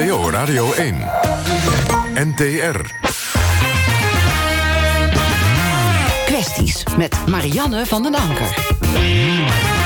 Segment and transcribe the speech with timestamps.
[0.00, 0.94] NPO Radio 1.
[2.14, 2.80] NTR.
[6.26, 9.79] Kwesties met Marianne van den Anker.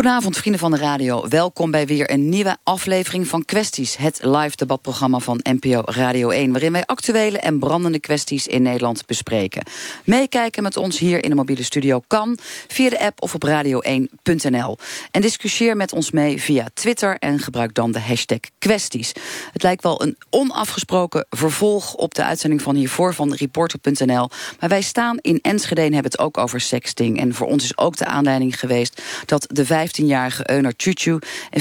[0.00, 1.28] Goedenavond, vrienden van de radio.
[1.28, 3.96] Welkom bij weer een nieuwe aflevering van Kwesties.
[3.96, 6.52] Het live debatprogramma van NPO Radio 1...
[6.52, 9.62] waarin wij actuele en brandende kwesties in Nederland bespreken.
[10.04, 12.38] Meekijken met ons hier in de mobiele studio kan...
[12.68, 14.78] via de app of op radio1.nl.
[15.10, 17.16] En discussieer met ons mee via Twitter...
[17.18, 19.12] en gebruik dan de hashtag Kwesties.
[19.52, 21.94] Het lijkt wel een onafgesproken vervolg...
[21.94, 24.30] op de uitzending van hiervoor van Reporter.nl.
[24.60, 27.18] Maar wij staan in Enschede en hebben het ook over sexting.
[27.18, 29.02] En voor ons is ook de aanleiding geweest...
[29.26, 31.18] dat de 15-jarige Euner Chuchu
[31.50, 31.60] in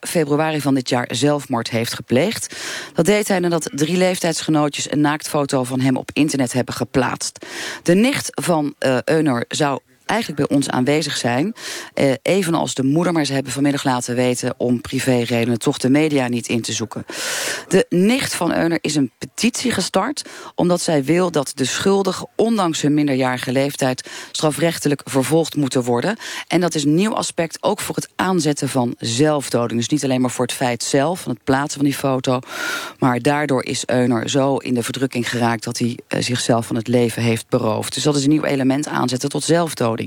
[0.00, 2.56] februari van dit jaar zelfmoord heeft gepleegd.
[2.94, 7.46] Dat deed hij nadat drie leeftijdsgenootjes een naaktfoto van hem op internet hebben geplaatst.
[7.82, 11.54] De nicht van uh, zou eigenlijk bij ons aanwezig zijn.
[11.94, 14.54] Eh, evenals de moeder, maar ze hebben vanmiddag laten weten...
[14.56, 17.04] om privéredenen toch de media niet in te zoeken.
[17.68, 20.24] De nicht van Euner is een petitie gestart...
[20.54, 24.08] omdat zij wil dat de schuldigen, ondanks hun minderjarige leeftijd...
[24.32, 26.16] strafrechtelijk vervolgd moeten worden.
[26.48, 29.80] En dat is een nieuw aspect ook voor het aanzetten van zelfdoding.
[29.80, 32.38] Dus niet alleen maar voor het feit zelf, van het plaatsen van die foto...
[32.98, 35.64] maar daardoor is Euner zo in de verdrukking geraakt...
[35.64, 37.94] dat hij uh, zichzelf van het leven heeft beroofd.
[37.94, 39.97] Dus dat is een nieuw element aanzetten tot zelfdoding.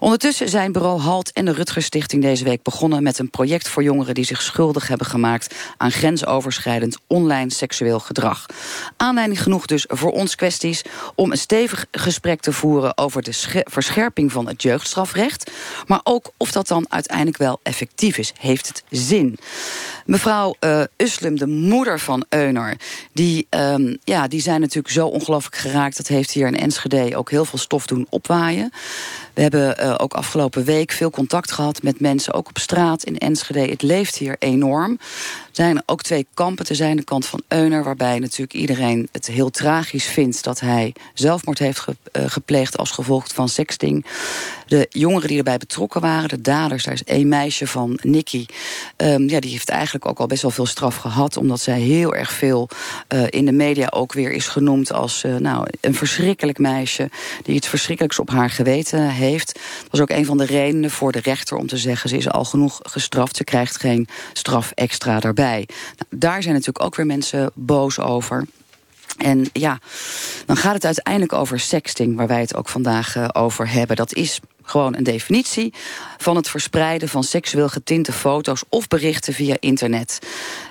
[0.00, 3.82] Ondertussen zijn bureau HALT en de Rutgers Stichting deze week begonnen met een project voor
[3.82, 8.46] jongeren die zich schuldig hebben gemaakt aan grensoverschrijdend online seksueel gedrag.
[8.96, 10.82] Aanleiding genoeg dus voor ons kwesties
[11.14, 15.50] om een stevig gesprek te voeren over de verscherping van het jeugdstrafrecht,
[15.86, 18.32] maar ook of dat dan uiteindelijk wel effectief is.
[18.38, 19.38] Heeft het zin?
[20.04, 22.76] Mevrouw uh, Uslum, de moeder van Euner,
[23.12, 25.96] die, um, ja, die zijn natuurlijk zo ongelooflijk geraakt.
[25.96, 28.70] Dat heeft hier in Enschede ook heel veel stof doen opwaaien.
[29.34, 33.18] We hebben uh, ook afgelopen week veel contact gehad met mensen, ook op straat in
[33.18, 33.60] Enschede.
[33.60, 34.90] Het leeft hier enorm.
[34.90, 36.96] Er zijn ook twee kampen te zijn.
[36.96, 40.44] De kant van Euner, waarbij natuurlijk iedereen het heel tragisch vindt...
[40.44, 44.06] dat hij zelfmoord heeft ge, uh, gepleegd als gevolg van sexting.
[44.66, 46.84] De jongeren die erbij betrokken waren, de daders...
[46.84, 48.46] daar is één meisje van, Nicky.
[48.96, 51.36] Um, ja, die heeft eigenlijk ook al best wel veel straf gehad...
[51.36, 52.68] omdat zij heel erg veel
[53.14, 54.92] uh, in de media ook weer is genoemd...
[54.92, 57.10] als nou, een verschrikkelijk meisje
[57.42, 59.22] die iets verschrikkelijks op haar geweten heeft.
[59.32, 62.08] Dat was ook een van de redenen voor de rechter om te zeggen...
[62.08, 65.68] ze is al genoeg gestraft, ze krijgt geen straf extra daarbij.
[65.96, 68.44] Nou, daar zijn natuurlijk ook weer mensen boos over.
[69.18, 69.78] En ja,
[70.46, 73.96] dan gaat het uiteindelijk over sexting, waar wij het ook vandaag uh, over hebben.
[73.96, 75.72] Dat is gewoon een definitie
[76.18, 80.18] van het verspreiden van seksueel getinte foto's of berichten via internet.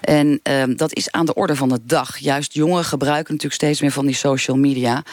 [0.01, 2.17] En um, dat is aan de orde van de dag.
[2.17, 5.03] Juist jongeren gebruiken natuurlijk steeds meer van die social media.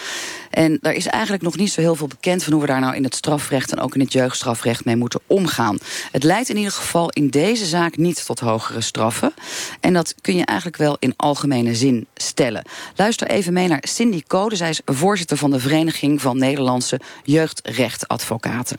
[0.50, 2.94] En daar is eigenlijk nog niet zo heel veel bekend van hoe we daar nou
[2.94, 5.78] in het strafrecht en ook in het jeugdstrafrecht mee moeten omgaan.
[6.12, 9.32] Het leidt in ieder geval in deze zaak niet tot hogere straffen.
[9.80, 12.64] En dat kun je eigenlijk wel in algemene zin stellen.
[12.96, 14.56] Luister even mee naar Cindy Code.
[14.56, 18.69] Zij is voorzitter van de Vereniging van Nederlandse Jeugdrechtadvocaten.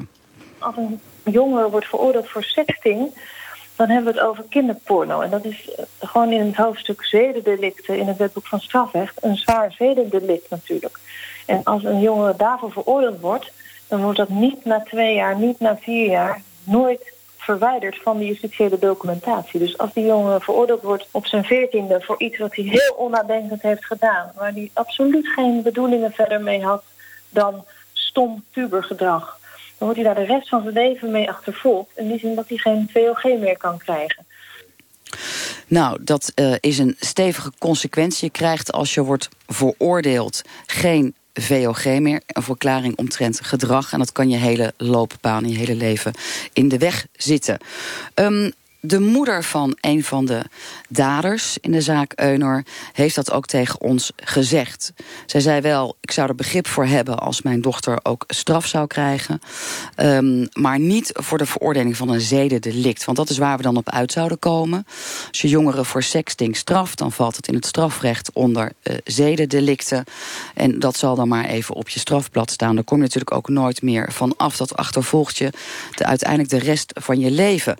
[0.61, 3.13] Als een jongen wordt veroordeeld voor sexting
[3.81, 5.21] dan hebben we het over kinderporno.
[5.21, 9.23] En dat is gewoon in het hoofdstuk zedendelicten in het wetboek van strafrecht...
[9.23, 10.99] een zwaar zedendelict natuurlijk.
[11.45, 13.51] En als een jongen daarvoor veroordeeld wordt...
[13.87, 16.41] dan wordt dat niet na twee jaar, niet na vier jaar...
[16.63, 19.59] nooit verwijderd van de justitiële documentatie.
[19.59, 22.01] Dus als die jongen veroordeeld wordt op zijn veertiende...
[22.01, 24.31] voor iets wat hij heel onnadenkend heeft gedaan...
[24.35, 26.83] waar hij absoluut geen bedoelingen verder mee had...
[27.29, 29.39] dan stom pubergedrag
[29.81, 31.89] dan wordt hij daar de rest van zijn leven mee achtervolgd.
[31.95, 34.25] In die zin dat hij geen VOG meer kan krijgen.
[35.67, 38.25] Nou, dat uh, is een stevige consequentie.
[38.25, 42.21] Je krijgt als je wordt veroordeeld geen VOG meer.
[42.27, 43.93] Een verklaring omtrent gedrag.
[43.93, 46.13] En dat kan je hele loopbaan, je hele leven
[46.53, 47.57] in de weg zitten.
[48.15, 50.41] Um, de moeder van een van de
[50.89, 54.93] daders in de zaak Eunor heeft dat ook tegen ons gezegd.
[55.25, 58.87] Zij zei wel, ik zou er begrip voor hebben als mijn dochter ook straf zou
[58.87, 59.41] krijgen.
[59.97, 63.05] Um, maar niet voor de veroordeling van een zedendelict.
[63.05, 64.85] Want dat is waar we dan op uit zouden komen.
[65.27, 70.03] Als je jongeren voor sexting straft, dan valt het in het strafrecht onder uh, zedendelicten.
[70.55, 72.75] En dat zal dan maar even op je strafblad staan.
[72.75, 74.57] Daar kom je natuurlijk ook nooit meer van af.
[74.57, 75.49] Dat achtervolgt je
[75.95, 77.77] de, uiteindelijk de rest van je leven.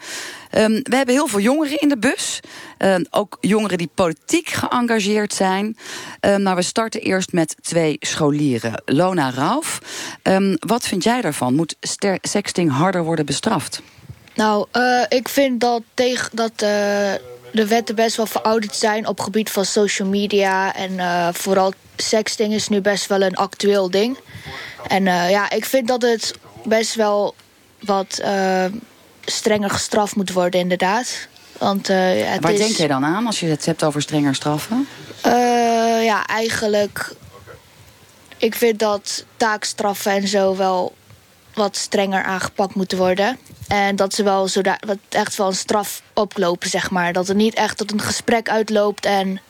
[0.57, 2.39] Um, we hebben heel veel jongeren in de bus.
[2.79, 5.77] Uh, ook jongeren die politiek geëngageerd zijn.
[6.21, 8.81] Uh, nou, we starten eerst met twee scholieren.
[8.85, 9.79] Lona Rauf,
[10.59, 11.55] wat vind jij daarvan?
[11.55, 11.75] Moet
[12.21, 13.81] sexting harder worden bestraft?
[14.35, 15.81] Nou, uh, ik vind dat,
[16.31, 16.59] dat
[17.51, 19.07] de wetten best wel verouderd zijn...
[19.07, 20.75] op gebied van social media.
[20.75, 20.99] En
[21.35, 24.17] vooral sexting is nu best wel een actueel ding.
[24.87, 27.35] En ja, ik vind dat het best wel
[27.79, 28.21] wat
[29.31, 31.27] strenger gestraft moet worden, inderdaad.
[31.57, 31.97] Want, uh,
[32.31, 34.87] het Waar is, denk jij dan aan als je het hebt over strenger straffen?
[35.25, 37.13] Uh, ja, eigenlijk.
[38.37, 40.95] Ik vind dat taakstraffen en zo wel
[41.53, 43.37] wat strenger aangepakt moeten worden.
[43.67, 47.13] En dat ze wel zo wat echt wel een straf oplopen, zeg maar.
[47.13, 49.41] Dat het niet echt tot een gesprek uitloopt en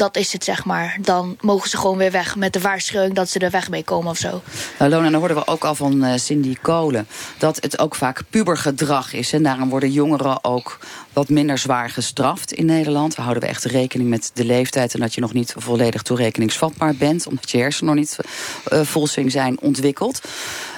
[0.00, 0.98] dat is het, zeg maar.
[1.00, 4.10] Dan mogen ze gewoon weer weg met de waarschuwing dat ze er weg mee komen
[4.10, 4.42] of zo.
[4.78, 7.06] Nou, Lona, dan hoorden we ook al van uh, Cindy Kolen...
[7.38, 9.32] dat het ook vaak pubergedrag is.
[9.32, 10.78] En daarom worden jongeren ook
[11.12, 13.14] wat minder zwaar gestraft in Nederland.
[13.14, 14.94] We houden we echt rekening met de leeftijd...
[14.94, 17.26] en dat je nog niet volledig toerekeningsvatbaar bent...
[17.26, 18.16] omdat je hersenen nog niet
[19.16, 20.20] uh, zijn ontwikkeld.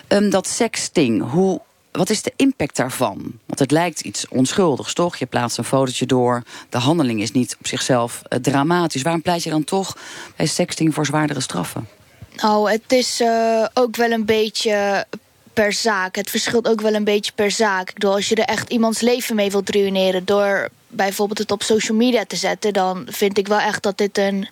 [0.09, 1.61] Um, dat sexting, hoe
[1.93, 3.39] wat is de impact daarvan?
[3.47, 5.17] Want het lijkt iets onschuldigs, toch?
[5.17, 6.43] Je plaatst een fotootje door.
[6.69, 9.03] De handeling is niet op zichzelf uh, dramatisch.
[9.03, 9.97] Waarom pleit je dan toch
[10.37, 11.89] bij sexting voor zwaardere straffen?
[12.37, 15.07] Nou, het is uh, ook wel een beetje
[15.53, 16.17] per zaak.
[16.17, 17.89] Het verschilt ook wel een beetje per zaak.
[17.89, 20.25] Ik bedoel, als je er echt iemands leven mee wilt ruïneren...
[20.25, 22.73] door bijvoorbeeld het op social media te zetten...
[22.73, 24.49] dan vind ik wel echt dat dit een,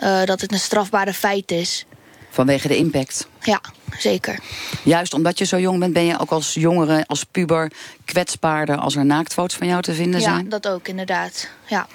[0.00, 1.84] uh, dat het een strafbare feit is.
[2.30, 3.28] Vanwege de impact?
[3.42, 3.60] Ja,
[3.98, 4.38] zeker.
[4.82, 7.72] Juist omdat je zo jong bent, ben je ook als jongere, als puber...
[8.04, 10.44] kwetsbaarder als er naaktfoto's van jou te vinden zijn?
[10.44, 11.86] Ja, dat ook inderdaad, ja.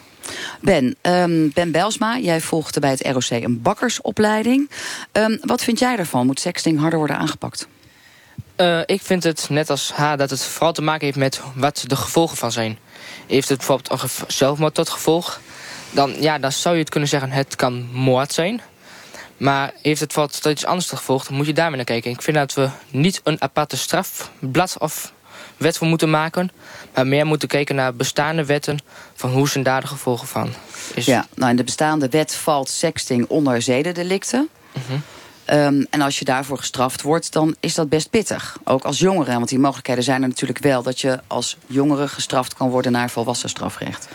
[0.61, 4.69] Ben, um, Ben Belsma, jij volgde bij het ROC een bakkersopleiding.
[5.11, 6.25] Um, wat vind jij ervan?
[6.25, 7.67] Moet sexting harder worden aangepakt?
[8.57, 11.83] Uh, ik vind het, net als haar, dat het vooral te maken heeft met wat
[11.87, 12.77] de gevolgen van zijn.
[13.27, 15.41] Heeft het bijvoorbeeld een zelfmoord tot gevolg...
[15.91, 18.61] Dan, ja, dan zou je het kunnen zeggen, het kan moord zijn...
[19.37, 22.11] Maar heeft het wat tot iets anders gevolgd, moet je daarmee naar kijken.
[22.11, 25.13] Ik vind dat we niet een aparte strafblad of
[25.57, 26.51] wet voor moeten maken...
[26.93, 28.79] maar meer moeten kijken naar bestaande wetten...
[29.15, 30.53] van hoe zijn daar de gevolgen van
[30.93, 31.05] is.
[31.05, 34.49] Ja, nou in de bestaande wet valt sexting onder zedendelicten...
[34.71, 35.01] -hmm.
[35.49, 38.57] Um, en als je daarvoor gestraft wordt, dan is dat best pittig.
[38.63, 40.83] Ook als jongere, want die mogelijkheden zijn er natuurlijk wel...
[40.83, 44.07] dat je als jongere gestraft kan worden naar volwassen strafrecht.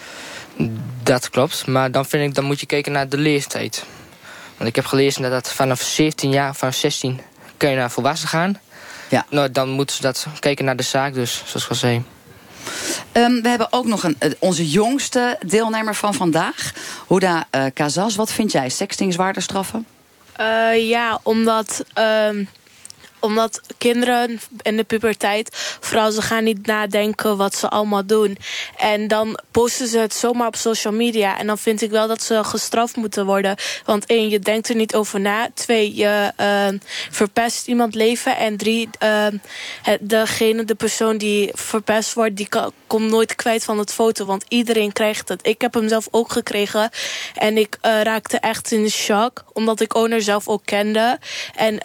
[1.03, 3.85] Dat klopt, maar dan vind ik, dan moet je kijken naar de leeftijd.
[4.59, 7.21] Want ik heb gelezen dat, dat vanaf 17 jaar, vanaf 16
[7.57, 8.61] kun je naar volwassen gaan.
[9.09, 9.27] Ja.
[9.31, 12.03] Nou, dan moeten ze dat kijken naar de zaak dus, zoals ik al zei.
[13.13, 16.73] Um, we hebben ook nog een, onze jongste deelnemer van vandaag.
[17.09, 18.69] Huda uh, Kazas, wat vind jij?
[18.69, 19.87] Sexting zwaarder straffen?
[20.41, 21.85] Uh, ja, omdat...
[21.99, 22.47] Uh,
[23.21, 28.39] omdat kinderen in de puberteit, vooral ze gaan niet nadenken wat ze allemaal doen.
[28.77, 31.39] En dan posten ze het zomaar op social media.
[31.39, 33.57] En dan vind ik wel dat ze gestraft moeten worden.
[33.85, 35.49] Want één, je denkt er niet over na.
[35.55, 36.79] Twee, je uh,
[37.11, 38.37] verpest iemand leven.
[38.37, 39.27] En drie, uh,
[40.01, 42.49] degene, de persoon die verpest wordt, die
[42.87, 44.25] komt nooit kwijt van het foto.
[44.25, 45.47] Want iedereen krijgt het.
[45.47, 46.91] Ik heb hem zelf ook gekregen.
[47.35, 49.45] En ik uh, raakte echt in shock.
[49.53, 51.19] Omdat ik owner zelf ook kende.
[51.55, 51.79] En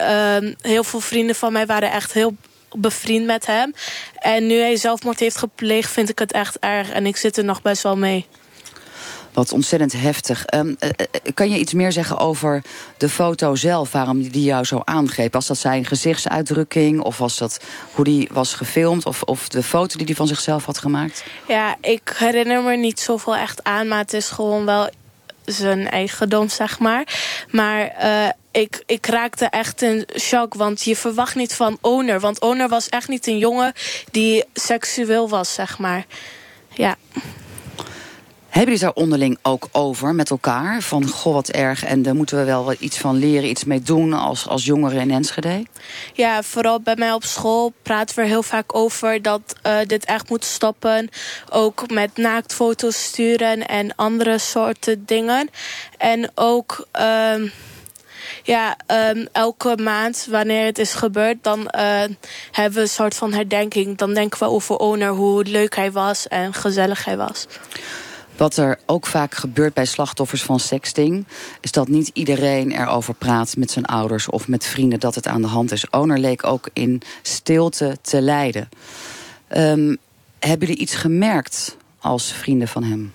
[0.60, 2.36] heel veel vrienden van mij waren echt heel
[2.76, 3.74] bevriend met hem.
[4.18, 6.90] En nu hij zelfmoord heeft gepleegd, vind ik het echt erg.
[6.90, 8.26] En ik zit er nog best wel mee.
[9.32, 10.44] Wat ontzettend heftig.
[10.54, 10.90] Um, uh,
[11.34, 12.62] kan je iets meer zeggen over
[12.96, 13.92] de foto zelf?
[13.92, 15.32] Waarom die jou zo aangreep?
[15.32, 17.00] Was dat zijn gezichtsuitdrukking?
[17.00, 17.60] Of was dat
[17.92, 19.06] hoe die was gefilmd?
[19.06, 21.24] Of, of de foto die hij van zichzelf had gemaakt?
[21.48, 23.88] Ja, ik herinner me niet zoveel echt aan.
[23.88, 24.90] Maar het is gewoon wel
[25.44, 27.06] zijn eigendom, zeg maar.
[27.50, 32.20] Maar uh, ik, ik raakte echt in shock, want je verwacht niet van Owner.
[32.20, 33.72] Want Owner was echt niet een jongen
[34.10, 36.06] die seksueel was, zeg maar.
[36.68, 36.96] Ja.
[38.48, 40.82] Hebben jullie daar onderling ook over met elkaar?
[40.82, 44.12] Van, goh, wat erg, en daar moeten we wel iets van leren, iets mee doen
[44.12, 45.66] als, als jongeren in Enschede?
[46.12, 50.04] Ja, vooral bij mij op school praten we er heel vaak over dat uh, dit
[50.04, 51.08] echt moet stoppen.
[51.50, 55.50] Ook met naaktfoto's sturen en andere soorten dingen.
[55.98, 56.86] En ook...
[56.98, 57.50] Uh,
[58.44, 58.76] ja,
[59.10, 62.02] um, elke maand, wanneer het is gebeurd, dan uh,
[62.50, 63.96] hebben we een soort van herdenking.
[63.96, 67.46] Dan denken we over Owner, hoe leuk hij was en gezellig hij was.
[68.36, 71.26] Wat er ook vaak gebeurt bij slachtoffers van sexting...
[71.60, 75.00] is dat niet iedereen erover praat met zijn ouders of met vrienden...
[75.00, 75.90] dat het aan de hand is.
[75.90, 78.68] Owner leek ook in stilte te lijden.
[79.56, 79.96] Um,
[80.38, 83.12] hebben jullie iets gemerkt als vrienden van hem?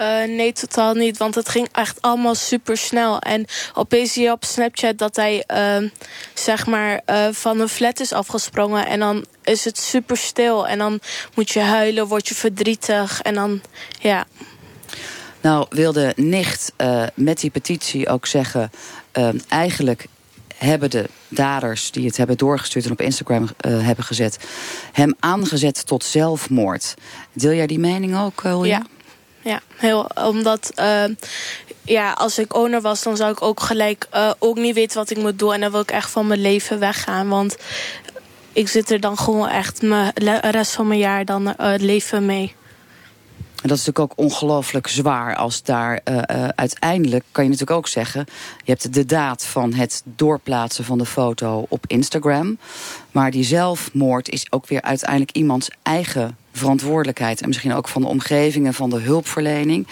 [0.00, 1.16] Uh, nee, totaal niet.
[1.16, 3.18] Want het ging echt allemaal super snel.
[3.18, 5.90] En opeens zie je op Snapchat dat hij uh,
[6.34, 8.86] zeg maar uh, van een flat is afgesprongen.
[8.86, 10.68] En dan is het super stil.
[10.68, 11.00] En dan
[11.34, 13.22] moet je huilen, word je verdrietig.
[13.22, 13.60] En dan,
[14.00, 14.26] ja.
[15.40, 18.70] Nou, wilde nicht uh, met die petitie ook zeggen...
[19.48, 20.06] eigenlijk
[20.56, 22.84] hebben de daders die het hebben doorgestuurd...
[22.84, 24.38] en op Instagram uh, hebben gezet...
[24.92, 26.94] hem aangezet tot zelfmoord.
[27.32, 28.76] Deel jij die mening ook, Hulja?
[28.76, 28.97] Ja.
[29.48, 31.04] Ja, heel, omdat uh,
[31.82, 35.10] ja, als ik owner was, dan zou ik ook gelijk uh, ook niet weten wat
[35.10, 35.52] ik moet doen.
[35.52, 37.28] En dan wil ik echt van mijn leven weggaan.
[37.28, 37.56] Want
[38.52, 42.54] ik zit er dan gewoon echt de rest van mijn jaar dan uh, leven mee.
[43.62, 46.00] En dat is natuurlijk ook ongelooflijk zwaar als daar
[46.54, 48.24] uiteindelijk, kan je natuurlijk ook zeggen...
[48.64, 52.58] je hebt de daad van het doorplaatsen van de foto op Instagram.
[53.10, 57.40] Maar die zelfmoord is ook weer uiteindelijk iemands eigen verantwoordelijkheid.
[57.40, 59.86] En misschien ook van de omgeving en van de hulpverlening.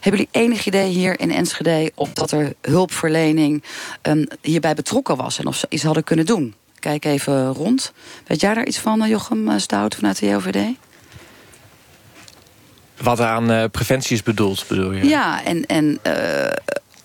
[0.00, 1.92] Hebben jullie enig idee hier in Enschede...
[1.94, 3.62] of dat er hulpverlening
[4.02, 6.54] um, hierbij betrokken was en of ze iets hadden kunnen doen?
[6.78, 7.92] Kijk even rond.
[8.26, 10.58] Weet jij daar iets van, Jochem Stout vanuit de JOVD?
[13.02, 15.08] Wat aan uh, preventie is bedoeld, bedoel je?
[15.08, 16.12] Ja, en, en uh,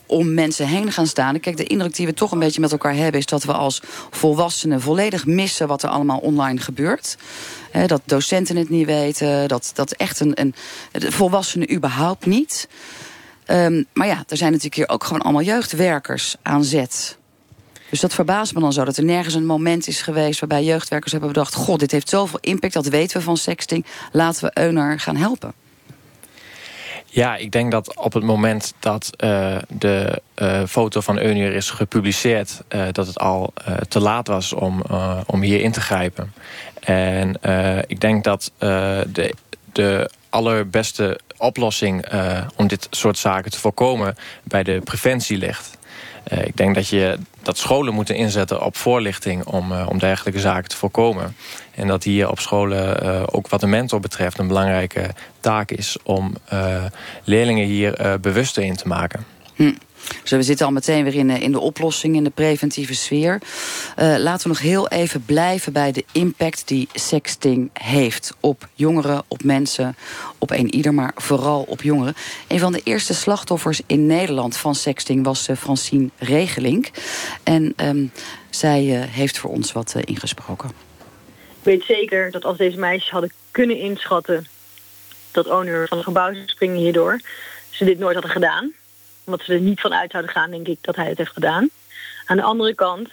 [0.08, 1.40] om mensen heen gaan staan.
[1.40, 3.20] Kijk, de indruk die we toch een beetje met elkaar hebben...
[3.20, 7.18] is dat we als volwassenen volledig missen wat er allemaal online gebeurt.
[7.86, 10.54] Dat docenten het niet weten, dat, dat echt een, een
[10.92, 12.68] volwassenen überhaupt niet.
[13.48, 17.18] Um, maar ja, er zijn natuurlijk hier ook gewoon allemaal jeugdwerkers aan zet.
[17.90, 20.40] Dus dat verbaast me dan zo, dat er nergens een moment is geweest...
[20.40, 21.54] waarbij jeugdwerkers hebben bedacht...
[21.54, 23.86] god, dit heeft zoveel impact, dat weten we van sexting...
[24.12, 25.54] laten we Euner gaan helpen.
[27.18, 31.70] Ja, ik denk dat op het moment dat uh, de uh, foto van Eunier is
[31.70, 32.62] gepubliceerd...
[32.70, 33.54] Uh, dat het al
[33.88, 34.84] te laat was om,
[35.26, 36.34] om hier in te grijpen.
[36.80, 37.40] En
[37.88, 39.34] ik denk dat de,
[39.72, 42.06] de allerbeste oplossing
[42.56, 44.16] om dit soort zaken te voorkomen...
[44.44, 45.77] bij de preventie ligt.
[46.30, 49.46] Ik denk dat, je, dat scholen moeten inzetten op voorlichting...
[49.46, 51.36] om, om dergelijke zaken te voorkomen.
[51.76, 54.38] En dat hier op scholen uh, ook wat de mentor betreft...
[54.38, 56.34] een belangrijke taak is om
[57.24, 59.26] leerlingen hier bewuster in te maken.
[59.56, 59.74] Hm.
[60.22, 63.42] Dus we zitten al meteen weer in, in de oplossing, in de preventieve sfeer.
[63.96, 68.34] laten we nog heel even blijven bij de impact die sexting heeft...
[68.40, 69.96] op jongeren, op mensen,
[70.38, 72.16] op een ieder, maar vooral op jongeren.
[72.48, 76.90] Een van de eerste slachtoffers in Nederland van sexting was Francine Regelink.
[77.44, 78.12] En um,
[78.50, 80.86] zij heeft voor ons wat ingesproken
[81.68, 84.48] weet zeker dat als deze meisjes hadden kunnen inschatten...
[85.32, 87.22] dat owner van het gebouw zou springen hierdoor...
[87.70, 88.74] ze dit nooit hadden gedaan.
[89.28, 91.70] Omdat ze er niet van uit zouden gaan, denk ik, dat hij het heeft gedaan.
[92.26, 93.10] Aan de andere kant,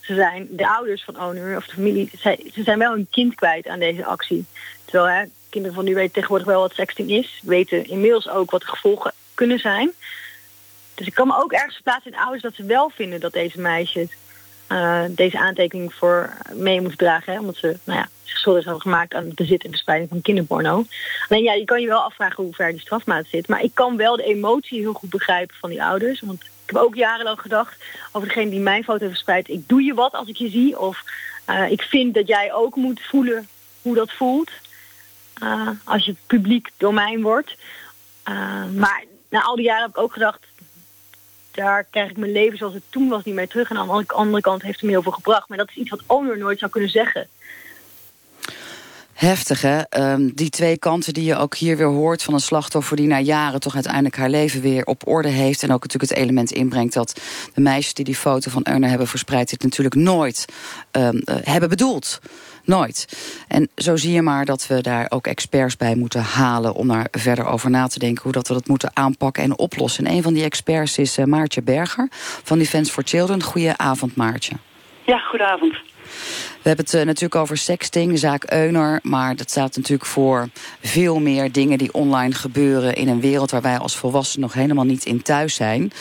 [0.00, 2.10] ze zijn de ouders van owner of de familie...
[2.52, 4.44] ze zijn wel een kind kwijt aan deze actie.
[4.84, 7.40] Terwijl hè, kinderen van nu weten tegenwoordig wel wat sexting is.
[7.42, 9.92] Weten inmiddels ook wat de gevolgen kunnen zijn.
[10.94, 13.60] Dus ik kan me ook ergens plaatsen in ouders dat ze wel vinden dat deze
[13.60, 14.10] meisjes
[14.72, 17.32] uh, deze aantekening voor mee moest dragen.
[17.32, 20.20] Hè, omdat ze nou ja, zich schuldig hebben gemaakt aan het bezit en verspreiding van
[20.20, 20.84] kinderporno.
[21.28, 23.48] Alleen ja, je kan je wel afvragen hoe ver die strafmaat zit.
[23.48, 26.20] Maar ik kan wel de emotie heel goed begrijpen van die ouders.
[26.20, 29.48] Want ik heb ook jarenlang gedacht over degene die mijn foto heeft verspreid.
[29.48, 30.78] Ik doe je wat als ik je zie.
[30.78, 31.02] Of
[31.48, 33.48] uh, ik vind dat jij ook moet voelen
[33.82, 34.50] hoe dat voelt.
[35.42, 37.56] Uh, als je publiek domein wordt.
[38.74, 40.46] maar na al die jaren heb ik ook gedacht
[41.50, 43.70] daar krijg ik mijn leven zoals het toen was niet meer terug.
[43.70, 45.48] En aan de andere kant heeft het me heel veel gebracht.
[45.48, 47.28] Maar dat is iets wat Owner nooit zou kunnen zeggen.
[49.20, 50.12] Heftig, hè?
[50.12, 52.22] Um, die twee kanten die je ook hier weer hoort...
[52.22, 55.62] van een slachtoffer die na jaren toch uiteindelijk haar leven weer op orde heeft...
[55.62, 57.20] en ook natuurlijk het element inbrengt dat
[57.54, 59.50] de meisjes die die foto van Erna hebben verspreid...
[59.50, 60.44] dit natuurlijk nooit
[60.92, 62.20] um, uh, hebben bedoeld.
[62.70, 63.06] Nooit.
[63.48, 66.74] En zo zie je maar dat we daar ook experts bij moeten halen...
[66.74, 70.06] om daar verder over na te denken hoe dat we dat moeten aanpakken en oplossen.
[70.06, 72.08] En een van die experts is uh, Maartje Berger
[72.42, 73.42] van Defence for Children.
[73.42, 74.54] Goedenavond, Maartje.
[75.06, 75.74] Ja, goedenavond.
[76.62, 79.00] We hebben het uh, natuurlijk over sexting, zaak Euner.
[79.02, 80.48] Maar dat staat natuurlijk voor
[80.82, 82.94] veel meer dingen die online gebeuren...
[82.94, 85.92] in een wereld waar wij als volwassenen nog helemaal niet in thuis zijn.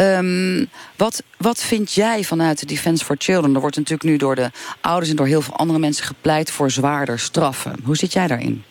[0.00, 3.54] Um, wat, wat vind jij vanuit de Defence for Children?
[3.54, 6.50] Er wordt natuurlijk nu door de ouders en door heel veel andere mensen gepleit...
[6.50, 7.76] voor zwaarder straffen.
[7.84, 8.64] Hoe zit jij daarin?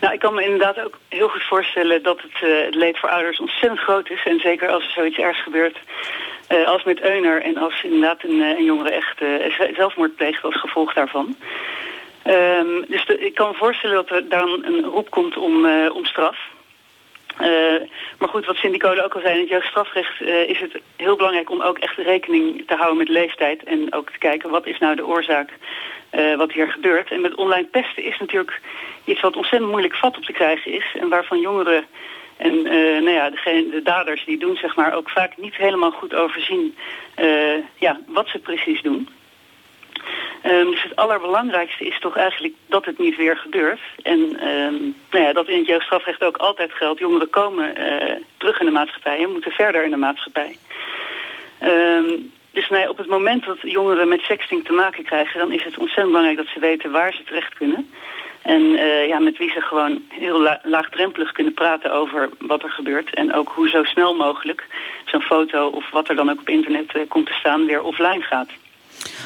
[0.00, 3.08] Nou, ik kan me inderdaad ook heel goed voorstellen dat het, uh, het leed voor
[3.08, 4.24] ouders ontzettend groot is.
[4.24, 5.78] En zeker als er zoiets ergs gebeurt
[6.48, 10.44] uh, als met Euner en als inderdaad een, uh, een jongere echt uh, zelfmoord pleegt
[10.44, 11.36] als gevolg daarvan.
[12.26, 16.38] Um, dus ik kan me voorstellen dat er dan een roep komt om, om straf.
[18.18, 21.62] maar goed, wat Syndicode ook al zei, in het jeugdstrafrecht is het heel belangrijk om
[21.62, 23.64] ook echt rekening te houden met leeftijd.
[23.64, 25.50] En ook te kijken wat is nou de oorzaak
[26.36, 27.10] wat hier gebeurt.
[27.10, 28.60] En met online pesten is natuurlijk
[29.04, 30.84] iets wat ontzettend moeilijk vat op te krijgen is.
[31.00, 31.84] En waarvan jongeren
[32.44, 36.14] en uh, nou ja, de daders die doen zeg maar ook vaak niet helemaal goed
[36.14, 36.76] overzien
[37.20, 39.08] uh, ja, wat ze precies doen.
[40.46, 43.80] Um, dus het allerbelangrijkste is toch eigenlijk dat het niet weer gebeurt.
[44.02, 47.00] En um, nou ja, dat in het jeugdstrafrecht ook altijd geldt.
[47.00, 50.56] Jongeren komen uh, terug in de maatschappij en moeten verder in de maatschappij.
[51.62, 55.38] Um, dus nee, op het moment dat jongeren met sexting te maken krijgen...
[55.38, 57.90] dan is het ontzettend belangrijk dat ze weten waar ze terecht kunnen.
[58.44, 62.70] En uh, ja, met wie ze gewoon heel la laagdrempelig kunnen praten over wat er
[62.70, 63.14] gebeurt.
[63.14, 64.66] En ook hoe zo snel mogelijk
[65.04, 68.22] zo'n foto of wat er dan ook op internet uh, komt te staan weer offline
[68.22, 68.48] gaat.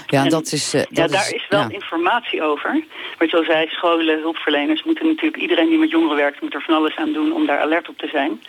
[0.07, 0.75] Ja, en dat is...
[0.75, 2.85] Uh, ja, daar is, wel informatie over.
[3.19, 5.43] Wat je al zei, scholen, hulpverleners moeten natuurlijk...
[5.43, 7.99] iedereen die met jongeren werkt moet er van alles aan doen om daar alert op
[7.99, 8.43] te zijn.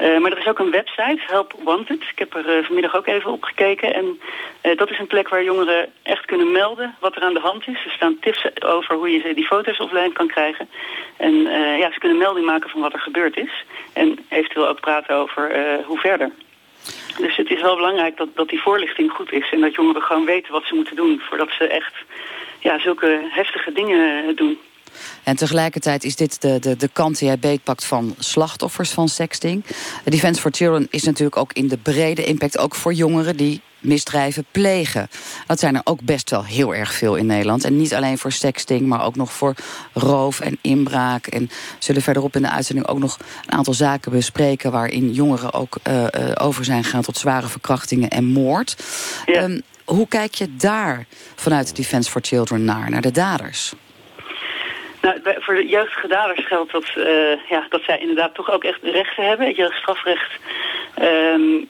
[0.00, 2.02] Uh, maar er is ook een website, Help Wanted.
[2.02, 3.94] Ik heb er uh, vanmiddag ook even op gekeken.
[3.94, 4.20] En
[4.76, 7.84] dat is een plek waar jongeren echt kunnen melden wat er aan de hand is.
[7.84, 10.68] Er staan tips over hoe je die foto's offline kan krijgen.
[11.16, 11.34] En
[11.78, 13.64] ja, ze kunnen melding maken van wat er gebeurd is.
[13.92, 15.50] En eventueel ook praten over
[15.86, 16.30] hoe verder.
[17.18, 19.50] Dus het is wel belangrijk dat, dat die voorlichting goed is.
[19.50, 21.94] En dat jongeren gewoon weten wat ze moeten doen voordat ze echt
[22.58, 24.58] ja, zulke heftige dingen doen.
[25.24, 29.64] En tegelijkertijd is dit de, de, de kant die hij beetpakt van slachtoffers van sexting.
[30.04, 32.58] Defense for Children is natuurlijk ook in de brede impact...
[32.58, 35.08] ook voor jongeren die misdrijven plegen.
[35.46, 37.64] Dat zijn er ook best wel heel erg veel in Nederland.
[37.64, 39.54] En niet alleen voor sexting, maar ook nog voor
[39.92, 41.26] roof en inbraak.
[41.26, 44.70] En zullen verderop in de uitzending ook nog een aantal zaken bespreken...
[44.70, 48.76] waarin jongeren ook uh, uh, over zijn gegaan tot zware verkrachtingen en moord.
[49.26, 49.42] Ja.
[49.42, 53.72] Um, hoe kijk je daar vanuit Defense for Children naar, naar de daders?
[55.02, 57.04] Nou, voor de jeugdige daders geldt dat, uh,
[57.48, 59.46] ja, dat zij inderdaad toch ook echt rechten hebben.
[59.46, 60.30] Het jeugdstrafrecht
[61.02, 61.68] um,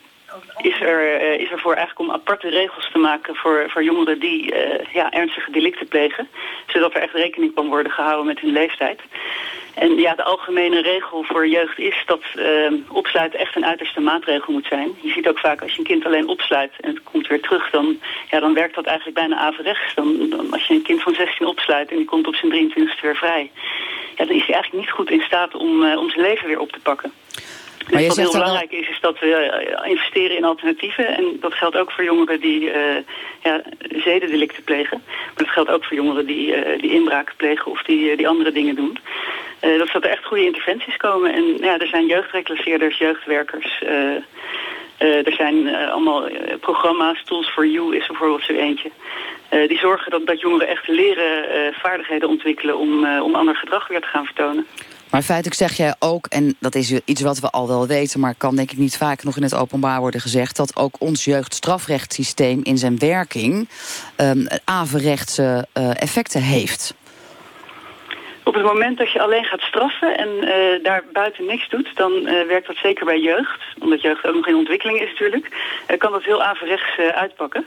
[0.57, 4.55] is er, uh, is ervoor eigenlijk om aparte regels te maken voor, voor jongeren die
[4.55, 6.29] uh, ja, ernstige delicten plegen.
[6.67, 9.01] Zodat er echt rekening kan worden gehouden met hun leeftijd.
[9.75, 14.53] En ja, de algemene regel voor jeugd is dat uh, opsluiten echt een uiterste maatregel
[14.53, 14.91] moet zijn.
[15.01, 17.71] Je ziet ook vaak als je een kind alleen opsluit en het komt weer terug,
[17.71, 17.99] dan,
[18.31, 19.95] ja, dan werkt dat eigenlijk bijna averechts.
[19.95, 23.01] Dan, dan, als je een kind van 16 opsluit en die komt op zijn 23ste
[23.01, 23.51] weer vrij,
[24.17, 26.73] ja, dan is hij eigenlijk niet goed in staat om, om zijn leven weer op
[26.73, 27.13] te pakken.
[27.89, 31.07] Dus wat heel belangrijk is, is dat we eh, investeren in alternatieven.
[31.17, 32.75] En dat geldt ook voor jongeren die uh,
[33.43, 33.63] ja,
[34.05, 35.03] zedendelicten plegen.
[35.07, 38.53] Maar dat geldt ook voor jongeren die, uh, die inbraken plegen of die, die andere
[38.53, 38.99] dingen doen.
[39.65, 41.33] Uh, dat er echt goede interventies komen.
[41.33, 43.83] En ja, er zijn jeugdreclasseerders, jeugdwerkers.
[44.99, 46.29] er zijn allemaal
[46.61, 48.91] programma's, Tools for You is bijvoorbeeld zo eentje.
[49.69, 54.07] die zorgen dat, dat jongeren echt leren vaardigheden ontwikkelen om, om ander gedrag weer te
[54.07, 54.67] gaan vertonen.
[55.11, 58.21] Maar feitelijk zeg jij ook, en dat is iets wat we al wel weten...
[58.21, 60.57] maar kan denk ik niet vaak nog in het openbaar worden gezegd...
[60.57, 63.69] dat ook ons jeugdstrafrechtssysteem in zijn werking...
[64.17, 66.95] Um, averechtse uh, effecten heeft.
[68.45, 71.91] Op het moment dat je alleen gaat straffen en uh, daar buiten niks doet...
[71.95, 73.61] dan uh, werkt dat zeker bij jeugd.
[73.79, 75.49] Omdat jeugd ook nog in ontwikkeling is natuurlijk.
[75.99, 77.65] Kan dat heel averechts uitpakken.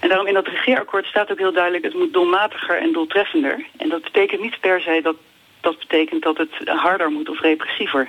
[0.00, 1.84] En daarom in dat regeerakkoord staat ook heel duidelijk...
[1.84, 3.66] het moet doelmatiger en doeltreffender.
[3.76, 5.16] En dat betekent niet per se dat
[5.62, 8.08] dat betekent dat het harder moet of repressiever.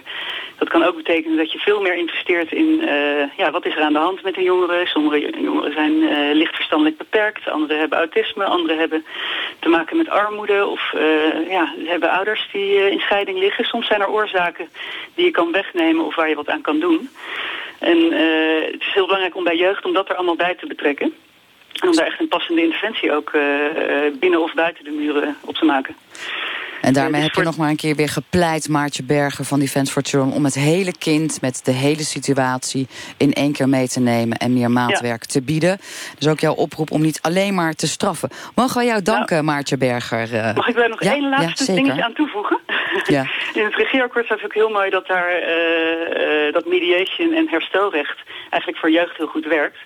[0.57, 3.81] Dat kan ook betekenen dat je veel meer investeert in uh, ja, wat is er
[3.81, 4.87] aan de hand met een jongeren.
[4.87, 9.05] Sommige jongeren zijn uh, licht verstandelijk beperkt, anderen hebben autisme, anderen hebben
[9.59, 13.65] te maken met armoede of uh, ja, hebben ouders die in scheiding liggen.
[13.65, 14.69] Soms zijn er oorzaken
[15.15, 17.09] die je kan wegnemen of waar je wat aan kan doen.
[17.79, 17.97] En
[18.71, 21.13] het is heel belangrijk om bij jeugd om dat er allemaal bij te betrekken.
[21.81, 23.31] En om daar echt een passende interventie ook
[24.19, 25.95] binnen of buiten de muren op te maken.
[26.83, 29.91] En daarmee dus heb je nog maar een keer weer gepleit, Maartje Berger van Defense
[29.91, 30.33] for Children...
[30.33, 34.37] om het hele kind met de hele situatie in één keer mee te nemen...
[34.37, 35.77] en meer maatwerk te bieden.
[36.17, 38.29] Dus ook jouw oproep om niet alleen maar te straffen.
[38.55, 40.33] Mogen wij jou danken, nou, Maartje Berger?
[40.33, 41.13] Uh, mag ik daar nog ja?
[41.13, 42.59] één laatste ja, dingetje aan toevoegen?
[43.07, 43.21] Ja.
[43.59, 48.17] in het regeerakkoord staat ook heel mooi dat daar uh, uh, dat mediation en herstelrecht...
[48.49, 49.77] eigenlijk voor jeugd heel goed werkt.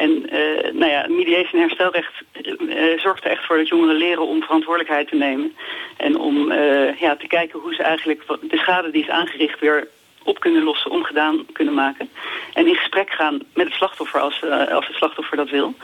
[0.00, 4.26] En uh, nou ja, mediation en herstelrecht uh, zorgt er echt voor dat jongeren leren
[4.26, 5.56] om verantwoordelijkheid te nemen.
[5.96, 9.88] En om uh, ja, te kijken hoe ze eigenlijk de schade die is aangericht weer
[10.22, 12.10] op kunnen lossen, omgedaan kunnen maken.
[12.52, 15.74] En in gesprek gaan met het slachtoffer als, als het slachtoffer dat wil.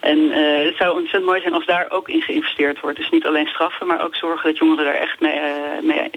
[0.00, 0.30] En
[0.64, 2.98] het zou ontzettend mooi zijn als daar ook in geïnvesteerd wordt.
[2.98, 5.40] Dus niet alleen straffen, maar ook zorgen dat jongeren daar echt mee,
[5.82, 6.10] mee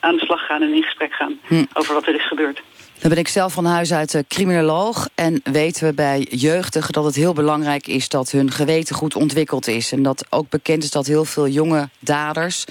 [0.00, 1.64] aan de slag gaan en in gesprek gaan hm.
[1.72, 2.62] over wat er is gebeurd.
[3.02, 5.08] Dan ben ik zelf van huis uit uh, criminoloog.
[5.14, 9.66] En weten we bij jeugdigen dat het heel belangrijk is dat hun geweten goed ontwikkeld
[9.66, 9.92] is.
[9.92, 12.64] En dat ook bekend is dat heel veel jonge daders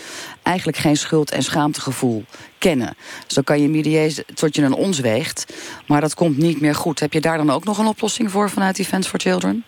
[0.43, 2.23] eigenlijk geen schuld- en schaamtegevoel
[2.57, 2.95] kennen.
[3.25, 5.53] Dus dan kan je mediëren tot je een ons weegt.
[5.87, 6.99] Maar dat komt niet meer goed.
[6.99, 9.63] Heb je daar dan ook nog een oplossing voor vanuit Defense for Children?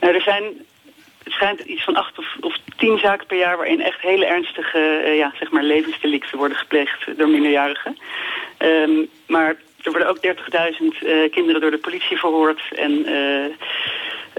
[0.00, 0.44] Nou, er zijn
[1.24, 3.56] schijnt iets van acht of, of, tien zaken per jaar...
[3.56, 7.96] waarin echt hele ernstige uh, ja, zeg maar levensdelicten worden gepleegd door minderjarigen.
[8.62, 10.22] Um, maar er worden ook 30.000
[11.02, 12.60] uh, kinderen door de politie verhoord.
[12.76, 13.44] En uh,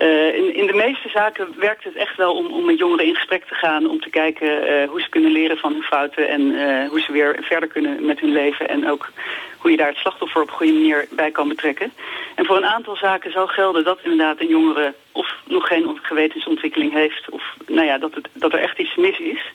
[0.01, 3.45] uh, in, de meeste zaken werkt het echt wel om, om met jongeren in gesprek
[3.45, 3.89] te gaan...
[3.89, 6.27] om te kijken hoe ze kunnen leren van hun fouten...
[6.27, 6.41] en
[6.87, 8.69] hoe ze weer verder kunnen met hun leven.
[8.69, 9.11] En ook
[9.57, 11.93] hoe je daar het slachtoffer op een goede manier bij kan betrekken.
[12.35, 14.93] En voor een aantal zaken zal gelden dat inderdaad een jongere...
[15.11, 17.29] of nog geen gewetensontwikkeling heeft...
[17.29, 19.51] of nou ja, dat, het, dat er echt iets mis is...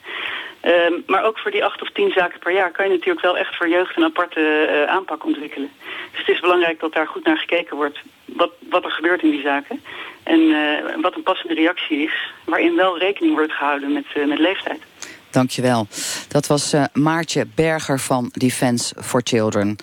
[0.67, 3.37] Ehm, maar ook voor die acht of tien zaken per jaar kan je natuurlijk wel
[3.37, 5.69] echt voor jeugd een aparte uh, aanpak ontwikkelen.
[6.11, 9.29] Dus het is belangrijk dat daar goed naar gekeken wordt wat, wat er gebeurt in
[9.29, 9.83] die zaken.
[10.23, 14.39] En uh, wat een passende reactie is, waarin wel rekening wordt gehouden met, uh, met
[14.39, 14.81] leeftijd.
[15.31, 15.87] Dankjewel.
[16.27, 19.75] Dat was Maartje Berger van Defense for Children.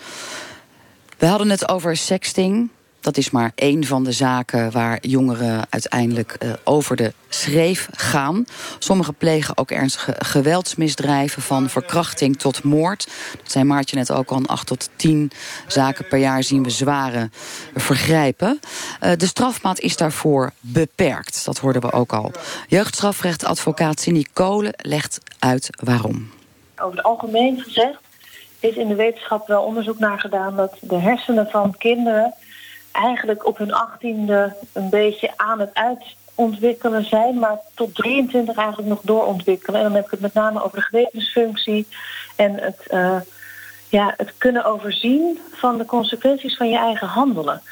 [1.19, 2.71] We hadden het over sexting.
[3.05, 8.45] Dat is maar één van de zaken waar jongeren uiteindelijk uh, over de schreef gaan.
[8.79, 13.09] Sommigen plegen ook ernstige geweldsmisdrijven van verkrachting tot moord.
[13.43, 15.31] Dat zei Maartje net ook al, acht tot tien
[15.67, 17.31] zaken per jaar zien we zware
[17.75, 18.61] vergrijpen.
[19.03, 22.33] Uh, de strafmaat is daarvoor beperkt, dat hoorden we ook al.
[22.69, 26.31] Jeugdstrafrechtadvocaat Cindy Kolen legt uit waarom.
[26.77, 27.99] Over het algemeen gezegd
[28.61, 30.57] is in de wetenschap wel onderzoek naar gedaan...
[30.57, 32.35] dat de hersenen van kinderen
[32.95, 39.01] eigenlijk op hun achttiende een beetje aan het uitontwikkelen zijn, maar tot 23 eigenlijk nog
[39.03, 39.81] doorontwikkelen.
[39.81, 41.87] En dan heb ik het met name over de gewetensfunctie
[42.37, 43.21] en het, uh,
[43.89, 47.63] ja, het kunnen overzien van de consequenties van je eigen handelen.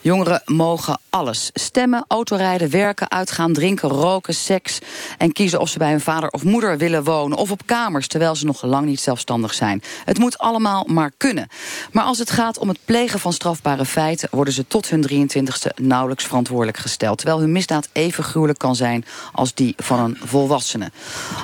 [0.00, 1.50] Jongeren mogen alles.
[1.52, 4.78] Stemmen, autorijden, werken, uitgaan, drinken, roken, seks...
[5.18, 7.38] en kiezen of ze bij hun vader of moeder willen wonen...
[7.38, 9.82] of op kamers, terwijl ze nog lang niet zelfstandig zijn.
[10.04, 11.48] Het moet allemaal maar kunnen.
[11.92, 14.28] Maar als het gaat om het plegen van strafbare feiten...
[14.32, 17.18] worden ze tot hun 23ste nauwelijks verantwoordelijk gesteld...
[17.18, 20.90] terwijl hun misdaad even gruwelijk kan zijn als die van een volwassene.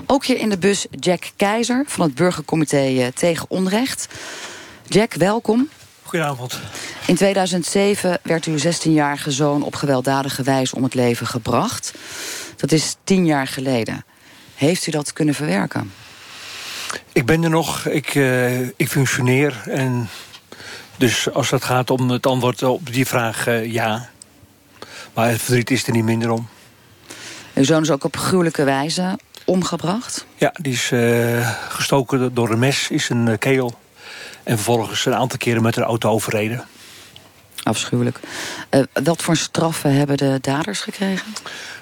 [0.06, 4.08] Ook hier in de bus Jack Keizer van het Burgercomité eh, tegen Onrecht.
[4.88, 5.68] Jack, welkom.
[6.02, 6.60] Goedenavond.
[7.06, 11.94] In 2007 werd uw 16-jarige zoon op gewelddadige wijze om het leven gebracht.
[12.56, 14.04] Dat is tien jaar geleden.
[14.54, 15.92] Heeft u dat kunnen verwerken?
[17.12, 17.86] Ik ben er nog.
[17.86, 19.62] Ik, uh, ik functioneer.
[19.70, 20.08] En
[20.96, 24.08] dus als het gaat om het antwoord op die vraag, uh, ja.
[25.14, 26.48] Maar het verdriet is er niet minder om.
[27.54, 30.26] Uw zoon is ook op gruwelijke wijze omgebracht?
[30.36, 33.78] Ja, die is uh, gestoken door een mes, is een keel.
[34.42, 36.64] En vervolgens een aantal keren met een auto overreden.
[37.64, 38.20] Afschuwelijk.
[38.70, 41.26] Uh, wat voor straffen hebben de daders gekregen?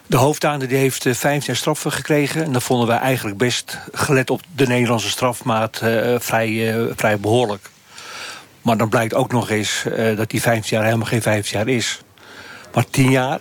[0.06, 2.44] De hoofddader die heeft uh, vijf jaar straffen gekregen.
[2.44, 7.70] En dat vonden wij eigenlijk best, gelet op de Nederlandse strafmaat, uh, vrij, vrij behoorlijk.
[8.62, 9.84] Maar dan blijkt ook nog eens
[10.16, 12.00] dat die vijf jaar helemaal geen vijf jaar is.
[12.74, 13.40] Maar tien jaar,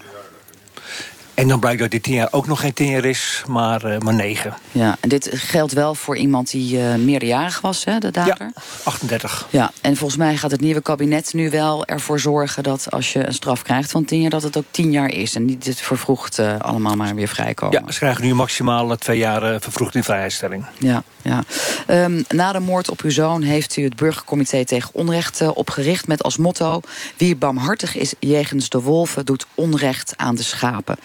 [1.34, 3.98] en dan blijkt dat dit tien jaar ook nog geen tien jaar is, maar, uh,
[3.98, 4.54] maar negen.
[4.72, 8.52] Ja, en dit geldt wel voor iemand die uh, meerderjarig was, hè, de dader?
[8.56, 9.48] Ja, 38.
[9.50, 12.64] Ja, en volgens mij gaat het nieuwe kabinet nu wel ervoor zorgen...
[12.64, 15.36] dat als je een straf krijgt van tien jaar, dat het ook tien jaar is.
[15.36, 17.84] En niet het vervroegd uh, allemaal maar weer vrijkomen.
[17.86, 20.66] Ja, ze krijgen nu maximaal twee jaar vervroegd in vrijheidstelling.
[20.78, 21.44] Ja, ja.
[21.88, 26.08] Um, na de moord op uw zoon heeft u het Burgercomité tegen Onrecht opgericht...
[26.08, 26.82] met als motto,
[27.18, 29.26] wie barmhartig is jegens de wolven...
[29.26, 30.98] doet onrecht aan de schapen.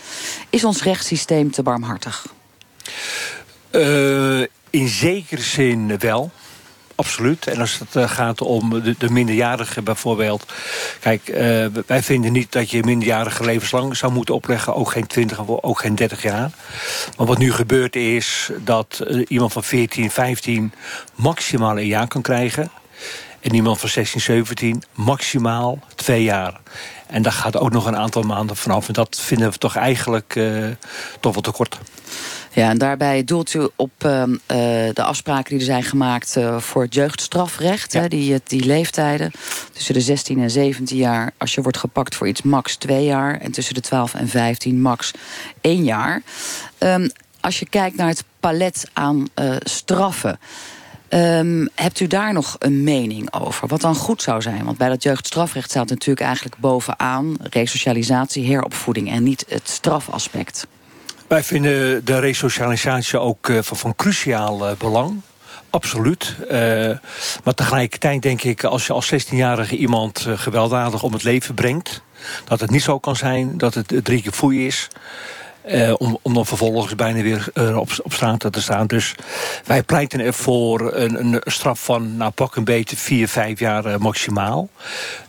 [0.51, 2.27] Is ons rechtssysteem te barmhartig?
[3.71, 6.31] Uh, in zekere zin wel.
[6.97, 7.47] Absoluut.
[7.47, 10.53] En als het uh, gaat om de, de minderjarigen bijvoorbeeld.
[11.01, 14.75] Kijk, uh, wij vinden niet dat je minderjarige levenslang zou moeten opleggen.
[14.75, 16.51] Ook geen 20 of ook geen 30 jaar.
[17.17, 20.73] Maar wat nu gebeurt is dat uh, iemand van 14, 15
[21.15, 22.71] maximaal een jaar kan krijgen.
[23.47, 26.61] En iemand van 16, 17 maximaal twee jaar.
[27.07, 28.87] En daar gaat ook nog een aantal maanden vanaf.
[28.87, 30.67] En dat vinden we toch eigenlijk uh,
[31.21, 31.79] toch wel tekort.
[32.53, 34.37] Ja, en daarbij doelt u op uh, uh,
[34.93, 37.93] de afspraken die er zijn gemaakt uh, voor het jeugdstrafrecht.
[37.93, 38.01] Ja.
[38.01, 39.31] Hè, die, die leeftijden
[39.73, 41.33] tussen de 16 en 17 jaar.
[41.39, 43.41] Als je wordt gepakt voor iets max 2 jaar.
[43.41, 45.13] En tussen de 12 en 15 max
[45.61, 46.23] 1 jaar.
[46.79, 49.27] Um, als je kijkt naar het palet aan
[49.63, 50.39] straffen.
[51.11, 53.69] Um, hebt u daar nog een mening over?
[53.69, 54.65] Wat dan goed zou zijn?
[54.65, 57.37] Want bij dat jeugdstrafrecht staat natuurlijk eigenlijk bovenaan...
[57.51, 60.67] resocialisatie, heropvoeding en niet het strafaspect.
[61.27, 65.21] Wij vinden de resocialisatie ook uh, van, van cruciaal uh, belang.
[65.71, 66.37] Absoluut.
[66.41, 66.51] Uh,
[67.45, 72.03] maar tegelijkertijd denk ik, als je als 16-jarige iemand gewelddadig om het leven brengt...
[72.45, 74.89] dat het niet zo kan zijn dat het drie keer foei is...
[75.69, 78.87] Uh, om, om dan vervolgens bijna weer uh, op, op straat te staan.
[78.87, 79.15] Dus
[79.65, 83.97] wij pleiten ervoor een, een straf van nou, pak een beetje vier, vijf jaar uh,
[83.97, 84.69] maximaal.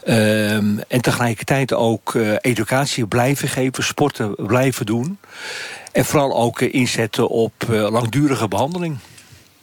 [0.04, 5.20] Ehm, en tegelijkertijd ook educatie blijven geven, sporten blijven doen.
[5.92, 8.98] En vooral ook inzetten op langdurige behandeling.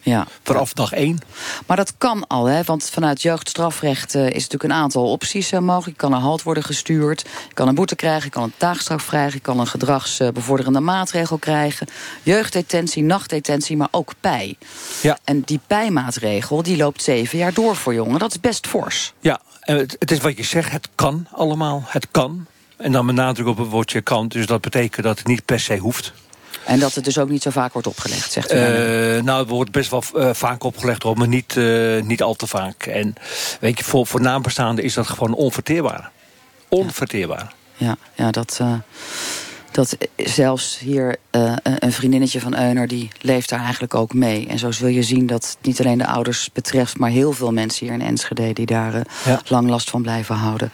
[0.04, 0.26] Ja.
[0.42, 1.18] Vanaf dag één.
[1.66, 2.62] Maar dat kan al, hè?
[2.62, 6.00] want vanuit jeugdstrafrecht uh, is natuurlijk een aantal opties uh, mogelijk.
[6.00, 8.24] Je kan een halt worden gestuurd, je kan een boete krijgen...
[8.24, 11.86] je kan een taakstraf krijgen, je kan een gedragsbevorderende maatregel krijgen...
[12.22, 14.56] jeugddetentie, nachtdetentie, maar ook pij.
[15.00, 15.18] Ja.
[15.24, 18.18] En die pijmaatregel die loopt zeven jaar door voor jongeren.
[18.18, 19.12] Dat is best fors.
[19.20, 22.46] Ja, het, het is wat je zegt, het kan allemaal, het kan.
[22.76, 25.60] En dan met nadruk op het woordje kan, dus dat betekent dat het niet per
[25.60, 26.12] se hoeft.
[26.66, 28.57] En dat het dus ook niet zo vaak wordt opgelegd, zegt u?
[28.57, 32.35] Uh, nou, het wordt best wel uh, vaak opgelegd, hoor, maar niet, uh, niet al
[32.35, 32.87] te vaak.
[32.87, 33.14] En
[33.61, 36.11] weet je, voor, voor naambestaanden is dat gewoon onverteerbaar.
[36.68, 37.53] Onverteerbaar.
[37.77, 38.61] Ja, ja dat
[39.74, 42.88] dat zelfs hier uh, een vriendinnetje van Euner...
[42.88, 44.46] die leeft daar eigenlijk ook mee.
[44.46, 46.98] En zo zul je zien dat het niet alleen de ouders betreft...
[46.98, 49.40] maar heel veel mensen hier in Enschede die daar uh, ja.
[49.48, 50.72] lang last van blijven houden.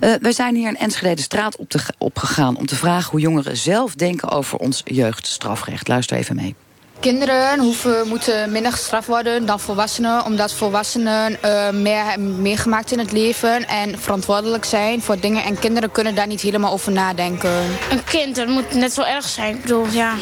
[0.00, 2.56] Uh, we zijn hier in Enschede de straat op, te, op gegaan...
[2.56, 5.88] om te vragen hoe jongeren zelf denken over ons jeugdstrafrecht.
[5.88, 6.54] Luister even mee.
[7.02, 10.24] Kinderen hoeven, moeten minder gestraft worden dan volwassenen...
[10.24, 13.68] omdat volwassenen uh, meer hebben meegemaakt in het leven...
[13.68, 15.44] en verantwoordelijk zijn voor dingen...
[15.44, 17.50] en kinderen kunnen daar niet helemaal over nadenken.
[17.90, 19.54] Een kind, dat moet net zo erg zijn.
[19.54, 20.14] Ik bedoel, ja,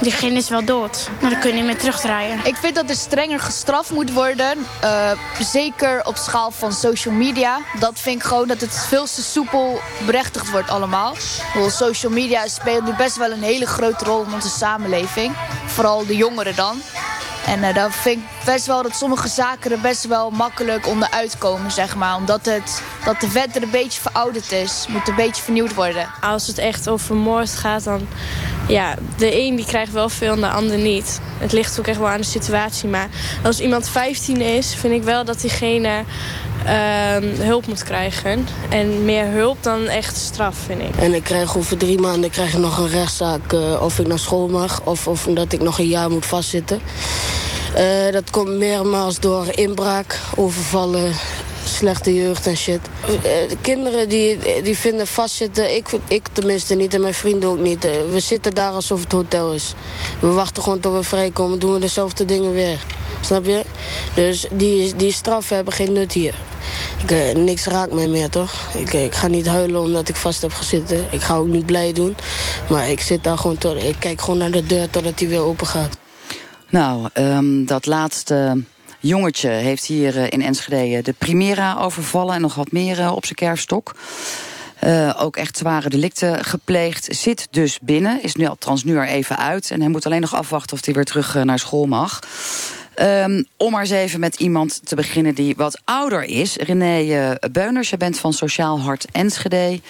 [0.00, 1.08] diegene is wel dood.
[1.20, 2.38] Maar dan kun je niet meer terugdraaien.
[2.44, 4.58] Ik vind dat er strenger gestraft moet worden.
[4.84, 7.58] Uh, zeker op schaal van social media.
[7.78, 11.14] Dat vind ik gewoon dat het veel te soepel berechtigd wordt allemaal.
[11.52, 15.34] Bedoel, social media speelt nu best wel een hele grote rol in onze samenleving.
[15.66, 16.82] Vooral de jongeren dan.
[17.46, 21.38] En uh, dan vind ik best wel dat sommige zaken er best wel makkelijk onderuit
[21.38, 22.16] komen, zeg maar.
[22.16, 24.86] Omdat het, dat de wet er een beetje verouderd is.
[24.88, 26.08] Moet een beetje vernieuwd worden.
[26.20, 28.08] Als het echt over moord gaat, dan...
[28.70, 31.20] Ja, de een die krijgt wel veel en de ander niet.
[31.38, 32.88] Het ligt ook echt wel aan de situatie.
[32.88, 33.08] Maar
[33.42, 36.04] als iemand 15 is, vind ik wel dat diegene
[36.64, 38.46] uh, hulp moet krijgen.
[38.68, 40.96] En meer hulp dan echt straf, vind ik.
[40.96, 44.18] En ik krijg over drie maanden krijg ik nog een rechtszaak uh, of ik naar
[44.18, 44.80] school mag...
[44.84, 46.80] of, of dat ik nog een jaar moet vastzitten.
[47.76, 51.12] Uh, dat komt meermaals door inbraak, overvallen,
[51.64, 52.80] slechte jeugd en shit.
[53.48, 57.82] De kinderen die, die vinden vastzitten, ik, ik tenminste niet en mijn vrienden ook niet.
[58.10, 59.74] We zitten daar alsof het hotel is.
[60.20, 62.78] We wachten gewoon tot we vrijkomen, doen we dezelfde dingen weer.
[63.20, 63.64] Snap je?
[64.14, 66.34] Dus die, die straffen hebben geen nut hier.
[67.02, 68.52] Ik, uh, niks raakt mij meer, toch?
[68.74, 71.06] Ik, ik ga niet huilen omdat ik vast heb gezeten.
[71.10, 72.16] Ik ga ook niet blij doen.
[72.68, 73.84] Maar ik zit daar gewoon tot...
[73.84, 75.96] Ik kijk gewoon naar de deur totdat die weer open gaat.
[76.68, 78.62] Nou, um, dat laatste
[79.00, 82.34] jongetje heeft hier uh, in Enschede de Primera overvallen...
[82.34, 83.94] en nog wat meer uh, op zijn kerfstok.
[85.16, 87.08] Ook echt zware delicten gepleegd.
[87.10, 89.70] Zit dus binnen, is nu althans nu er even uit.
[89.70, 92.20] En hij moet alleen nog afwachten of hij weer terug naar school mag.
[93.02, 96.56] Um, om maar eens even met iemand te beginnen die wat ouder is.
[96.56, 99.80] René uh, Beuners, jij bent van Sociaal Hart Enschede.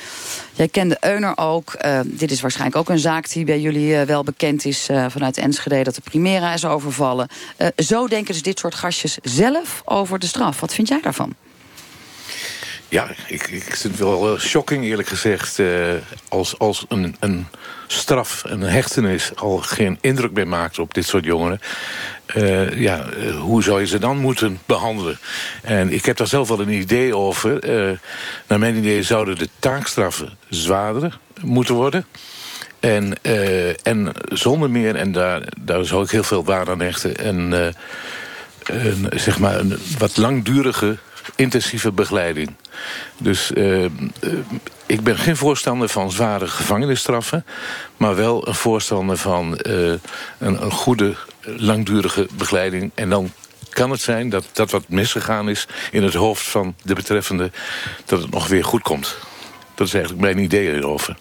[0.53, 1.77] Jij kende Euner ook.
[1.85, 5.37] Uh, dit is waarschijnlijk ook een zaak die bij jullie uh, wel bekend is vanuit
[5.37, 5.83] Enschede...
[5.83, 7.29] dat de Primera is overvallen.
[7.77, 10.61] zo denken dus dit soort gastjes zelf over de straf.
[10.61, 11.35] Wat vind jij daarvan?
[12.91, 15.59] Ja, ik, ik vind het wel shocking eerlijk gezegd.
[15.59, 15.93] Uh,
[16.29, 17.47] als als een, een
[17.87, 21.61] straf, een hechtenis al geen indruk meer maakt op dit soort jongeren.
[22.37, 23.05] Uh, ja,
[23.39, 25.19] hoe zou je ze dan moeten behandelen?
[25.63, 27.59] En ik heb daar zelf wel een idee over.
[28.47, 32.07] Naar mijn idee zouden de taakstraffen zwaarder moeten worden.
[32.81, 33.23] En,
[33.83, 37.27] en zonder meer, en daar, daar zou ik heel veel waarde aan hechten...
[37.27, 37.75] een,
[38.65, 40.99] een, zeg maar een wat langdurige
[41.37, 42.55] intensieve begeleiding.
[43.19, 43.85] Dus uh,
[44.87, 47.45] ik ben geen voorstander van zware gevangenisstraffen...
[47.97, 49.89] maar wel een voorstander van uh,
[50.39, 52.91] een, een goede, langdurige begeleiding.
[52.95, 53.33] En dan
[53.69, 57.51] kan het zijn dat dat wat misgegaan is in het hoofd van de betreffende...
[58.05, 59.17] dat het nog weer goed komt.
[59.75, 61.17] Dat is eigenlijk mijn idee erover.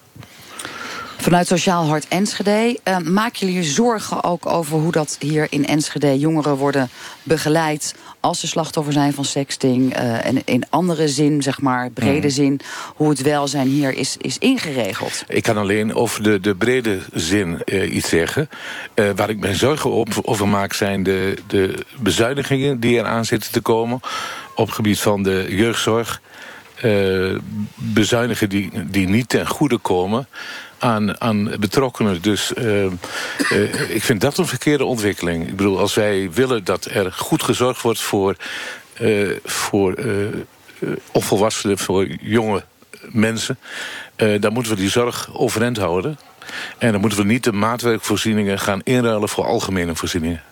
[1.21, 2.79] Vanuit Sociaal Hart Enschede.
[2.87, 6.89] Uh, maken jullie je zorgen ook over hoe dat hier in Enschede jongeren worden
[7.23, 9.97] begeleid als ze slachtoffer zijn van sexting...
[9.97, 12.33] Uh, en in andere zin, zeg maar, brede mm.
[12.33, 12.59] zin...
[12.95, 15.23] hoe het welzijn hier is, is ingeregeld?
[15.27, 18.49] Ik kan alleen over de, de brede zin uh, iets zeggen.
[19.15, 22.79] Waar ik me zorgen op, over maak zijn de, de bezuinigingen...
[22.79, 23.99] die eraan zitten te komen
[24.55, 26.21] op het gebied van de jeugdzorg...
[26.83, 27.37] Uh,
[27.75, 30.27] bezuinigen die, die niet ten goede komen
[30.79, 32.21] aan, aan betrokkenen.
[32.21, 32.91] Dus uh, uh,
[33.89, 35.47] ik vind dat een verkeerde ontwikkeling.
[35.47, 38.35] Ik bedoel, als wij willen dat er goed gezorgd wordt voor,
[39.01, 39.95] uh, voor
[41.11, 42.63] of volwassenen, voor jonge
[43.01, 43.57] mensen...
[44.15, 46.19] dan moeten we die zorg overeind houden.
[46.77, 50.43] En dan moeten we niet de maatwerkvoorzieningen gaan inruilen voor algemene voorzieningen.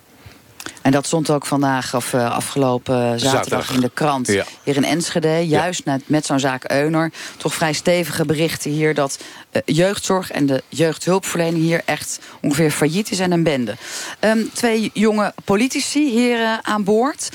[0.81, 4.27] En dat stond ook vandaag of uh, afgelopen zaterdag, zaterdag, in de krant.
[4.27, 4.45] Ja.
[4.63, 5.97] Hier in Enschede, juist ja.
[6.05, 7.11] met, zo'n zaak Euner.
[7.37, 9.19] Toch vrij stevige berichten hier dat
[9.51, 13.75] uh, jeugdzorg en de jeugdhulpverlening hier echt ongeveer failliet is en een bende.
[14.19, 17.29] Um, twee jonge politici hier uh, aan boord.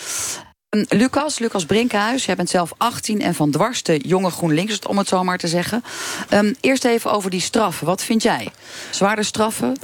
[0.69, 4.99] Um, Lucas, Lucas Brinkhuis, jij bent zelf 18 en van dwars de jonge GroenLinks, om
[4.99, 5.85] het zo maar te zeggen.
[6.31, 7.87] Um, eerst even over die straffen.
[7.87, 8.49] Wat vind jij?
[8.91, 9.77] Zwaarder straffen?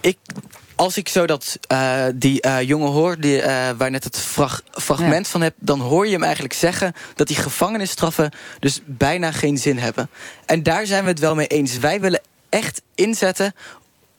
[0.00, 0.18] ik
[0.76, 4.62] als ik zo dat, uh, die uh, jongen hoor, die, uh, waar net het frag
[4.70, 5.32] fragment ja.
[5.32, 5.54] van heb...
[5.58, 8.30] dan hoor je hem eigenlijk zeggen dat die gevangenisstraffen...
[8.60, 10.10] dus bijna geen zin hebben.
[10.46, 11.78] En daar zijn we het wel mee eens.
[11.78, 13.54] Wij willen echt inzetten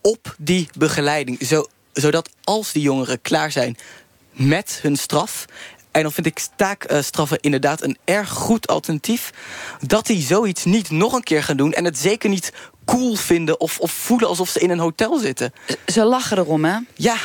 [0.01, 1.41] op die begeleiding.
[1.41, 3.77] Zo, zodat als die jongeren klaar zijn
[4.31, 5.45] met hun straf.
[5.91, 9.31] En dan vind ik taakstraffen inderdaad een erg goed alternatief.
[9.81, 11.73] Dat die zoiets niet nog een keer gaan doen.
[11.73, 12.51] En het zeker niet
[12.85, 15.53] cool vinden of, of voelen alsof ze in een hotel zitten.
[15.85, 16.77] Ze lachen erom, hè?
[16.95, 17.17] Ja,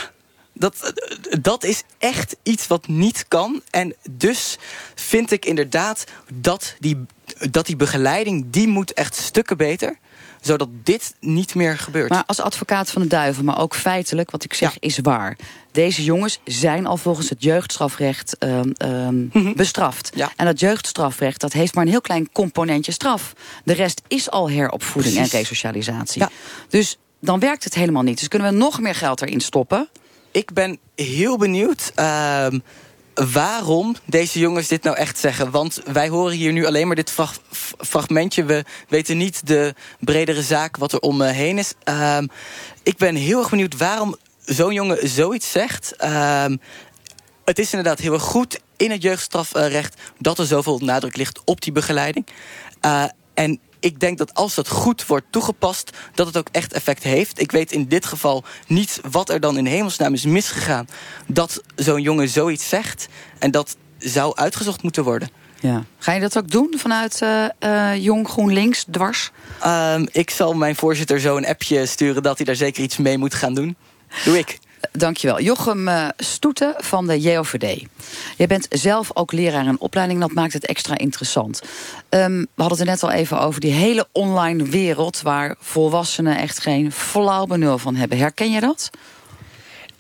[0.53, 0.93] dat,
[1.41, 3.63] dat is echt iets wat niet kan.
[3.71, 4.59] En dus
[4.95, 7.07] vind ik inderdaad dat die,
[7.51, 8.45] dat die begeleiding...
[8.51, 9.99] die moet echt stukken beter
[10.41, 12.09] zodat dit niet meer gebeurt.
[12.11, 15.37] Maar als advocaat van de duivel, maar ook feitelijk, wat ik zeg is waar.
[15.73, 20.11] Deze jongens zijn al volgens het jeugdstrafrecht um, um, bestraft.
[20.15, 20.33] Ja.
[20.37, 23.33] En dat jeugdstrafrecht dat heeft maar een heel klein componentje straf.
[23.65, 25.33] De rest is al heropvoeding Precies.
[25.33, 26.21] en resocialisatie.
[26.21, 26.31] Ja.
[26.69, 28.19] Dus dan werkt het helemaal niet.
[28.19, 29.89] Dus kunnen we nog meer geld erin stoppen?
[30.31, 32.59] Ik ben heel benieuwd ehm,
[33.33, 35.51] waarom deze jongens dit nou echt zeggen.
[35.51, 37.15] Want wij horen hier nu alleen maar dit
[37.79, 38.45] fragmentje.
[38.45, 41.75] We weten niet de bredere zaak wat er omheen is.
[41.85, 42.27] Ehm,
[42.83, 45.97] ik ben heel erg benieuwd waarom zo'n jongen zoiets zegt.
[45.97, 46.57] Ehm,
[47.45, 50.01] het is inderdaad heel erg goed in het jeugdstrafrecht...
[50.19, 52.27] dat er zoveel nadruk ligt op die begeleiding.
[52.81, 53.05] Eh,
[53.35, 57.41] en ik denk dat als dat goed wordt toegepast, dat het ook echt effect heeft.
[57.41, 60.89] Ik weet in dit geval niet wat er dan in hemelsnaam is misgegaan.
[61.27, 63.09] Dat zo'n jongen zoiets zegt.
[63.39, 65.29] En dat zou uitgezocht moeten worden.
[65.61, 65.85] Ja.
[65.99, 67.45] Ga je dat ook doen vanuit eh,
[67.93, 69.31] eh, Jong GroenLinks dwars?
[69.61, 73.19] Ehm, ik zal mijn voorzitter zo een appje sturen dat hij daar zeker iets mee
[73.19, 73.77] moet gaan doen.
[74.25, 74.59] Doe ik.
[74.93, 75.41] Dankjewel.
[75.41, 77.85] Jochem eh, Stoeten van de JOVD.
[78.37, 81.63] Jij bent zelf ook leraar in opleiding, dat maakt het extra interessant.
[82.09, 85.23] Ehm, we hadden het er net al even over die hele online wereld...
[85.23, 88.19] waar volwassenen echt geen flauw benul van hebben.
[88.19, 88.91] Herken je dat?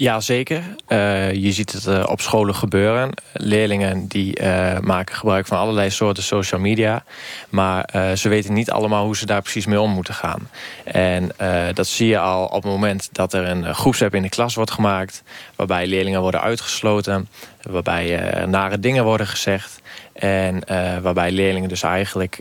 [0.00, 0.62] Ja, zeker.
[0.86, 3.10] Eh, je ziet het eh, op scholen gebeuren.
[3.32, 7.04] Leerlingen die eh, maken gebruik van allerlei soorten social media.
[7.48, 10.48] Maar ze weten niet allemaal hoe ze daar precies mee om moeten gaan.
[10.84, 11.32] En
[11.74, 14.70] dat zie je al op het moment dat er een groepsapp in de klas wordt
[14.70, 15.22] gemaakt.
[15.56, 17.28] Waarbij leerlingen worden uitgesloten.
[17.62, 19.80] Waarbij nare dingen worden gezegd.
[20.12, 20.62] En
[21.02, 22.40] waarbij leerlingen dus eigenlijk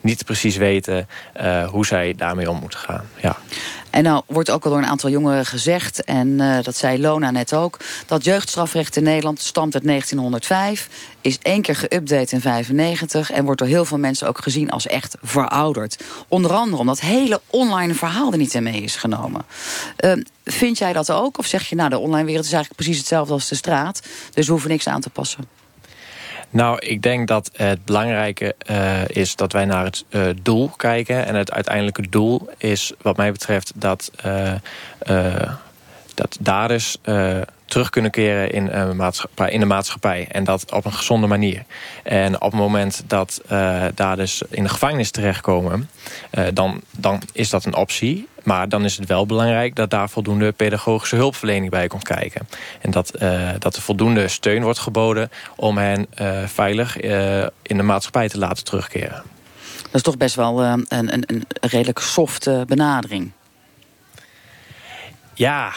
[0.00, 1.08] niet precies weten
[1.66, 3.04] hoe zij daarmee om moeten gaan.
[3.20, 3.36] Ja.
[3.94, 6.04] En nou wordt ook al door een aantal jongeren gezegd...
[6.04, 7.78] en eh, dat zei Lona net ook...
[8.06, 10.88] dat jeugdstrafrecht in Nederland stamt uit 1905...
[11.20, 13.30] is één keer geüpdate in 95...
[13.30, 16.04] en wordt door heel veel mensen ook gezien als echt verouderd.
[16.28, 19.44] Onder andere omdat hele online verhaal er niet in mee is genomen.
[19.96, 21.38] Ehm, vind jij dat ook?
[21.38, 24.02] Of zeg je, nou, de online wereld is eigenlijk precies hetzelfde als de straat...
[24.32, 25.63] dus we hoeven niks aan te passen?
[26.54, 31.26] Nou, ik denk dat het belangrijke uh, is dat wij naar het uh, doel kijken.
[31.26, 35.52] En het uiteindelijke doel is, wat mij betreft, dat, uh,
[36.14, 36.96] dat daders
[37.74, 40.26] terug kunnen keren in, maatschappij, in de maatschappij.
[40.30, 41.64] En dat op een gezonde manier.
[42.02, 43.42] En op het moment dat
[43.94, 45.90] daders in de gevangenis terechtkomen,
[46.52, 48.28] dan, dan is dat een optie.
[48.42, 52.48] Maar dan is het wel belangrijk dat daar voldoende pedagogische hulpverlening bij komt kijken.
[52.80, 57.76] En dat, uh, dat er voldoende steun wordt geboden om hen uh, veilig uh, in
[57.76, 59.22] de maatschappij te laten terugkeren.
[59.82, 63.30] Dat is toch best wel een, een, een redelijk softe benadering.
[65.34, 65.72] Ja,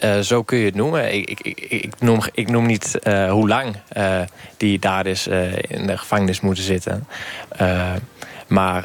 [0.00, 1.14] uh, zo kun je het noemen.
[1.14, 4.20] Ik, ik, ik, noem, ik noem niet uh, hoe lang uh,
[4.56, 5.26] die daders
[5.68, 7.06] in de gevangenis moeten zitten.
[8.46, 8.84] maar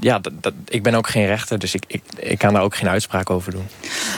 [0.00, 2.76] ja, dat, dat, ik ben ook geen rechter, dus ik, ik, ik kan daar ook
[2.76, 3.68] geen uitspraak over doen.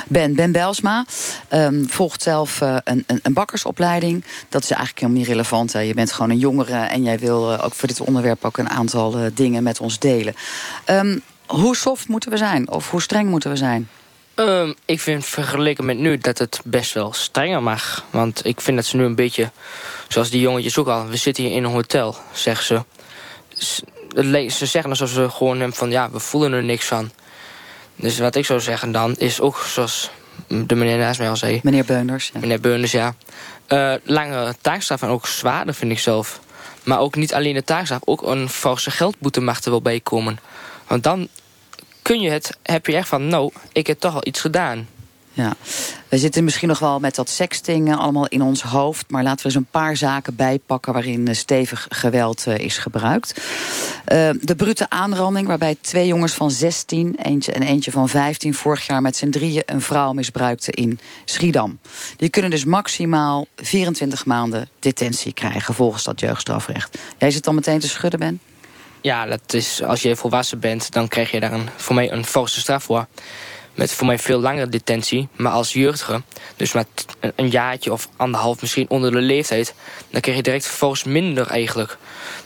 [0.06, 1.04] Ben, ben Belsma
[1.52, 4.24] um, volgt zelf een, een, een, bakkersopleiding.
[4.48, 5.72] Dat is eigenlijk helemaal niet relevant.
[5.72, 5.80] Hè.
[5.80, 9.16] Je bent gewoon een jongere en jij wil ook voor dit onderwerp ook een aantal
[9.34, 10.34] dingen met ons delen.
[10.86, 12.70] Um, hoe soft moeten we zijn?
[12.70, 13.88] Of hoe streng moeten we zijn?
[14.40, 18.04] Um, ik vind vergeleken met nu dat het best wel strenger mag.
[18.10, 19.50] Want ik vind dat ze nu een beetje,
[20.08, 21.06] zoals die jongetjes ook al...
[21.06, 22.82] we zitten hier in een hotel, zeggen ze
[24.48, 27.10] ze zeggen alsof ze gewoon hem van ja, we voelen er niks van.
[27.96, 30.10] Dus wat ik zou zeggen dan is ook zoals
[30.46, 31.60] de meneer naast mij al zei.
[31.62, 32.30] Meneer Beuners.
[32.32, 32.40] Ja.
[32.40, 33.14] Meneer Beuners, ja.
[33.68, 36.40] Uh, lange taakstraf en ook zwaarder vind ik zelf.
[36.84, 40.38] Maar ook niet alleen de taakstraf, ook een forse geldboete mag er wel bij komen.
[40.86, 41.28] Want dan
[42.02, 44.86] kun je het, heb je echt van, nou, ik heb toch al iets gedaan.
[45.38, 45.56] Ja,
[46.08, 49.10] we zitten misschien nog wel met dat sexting allemaal in ons hoofd.
[49.10, 53.40] Maar laten we eens een paar zaken bijpakken waarin stevig geweld uh, is gebruikt.
[54.40, 59.02] De brute aanranding waarbij twee jongens van 16 eentje en eentje van 15 vorig jaar
[59.02, 61.78] met z'n drieën een vrouw misbruikten in Schiedam.
[62.16, 66.98] Die kunnen dus maximaal 24 maanden detentie krijgen volgens dat jeugdstrafrecht.
[67.18, 68.40] Jij zit dan meteen te schudden, Ben?
[69.00, 72.24] Ja, dat is, als je volwassen bent, dan krijg je daar een, voor mij een
[72.24, 73.06] forse straf voor.
[73.74, 75.28] met voor mij veel langere detentie.
[75.36, 76.22] Maar als jeugdige,
[76.56, 76.86] dus met
[77.36, 79.74] een jaartje of anderhalf misschien onder de leeftijd...
[80.10, 81.96] dan krijg je direct vervolgens minder eigenlijk.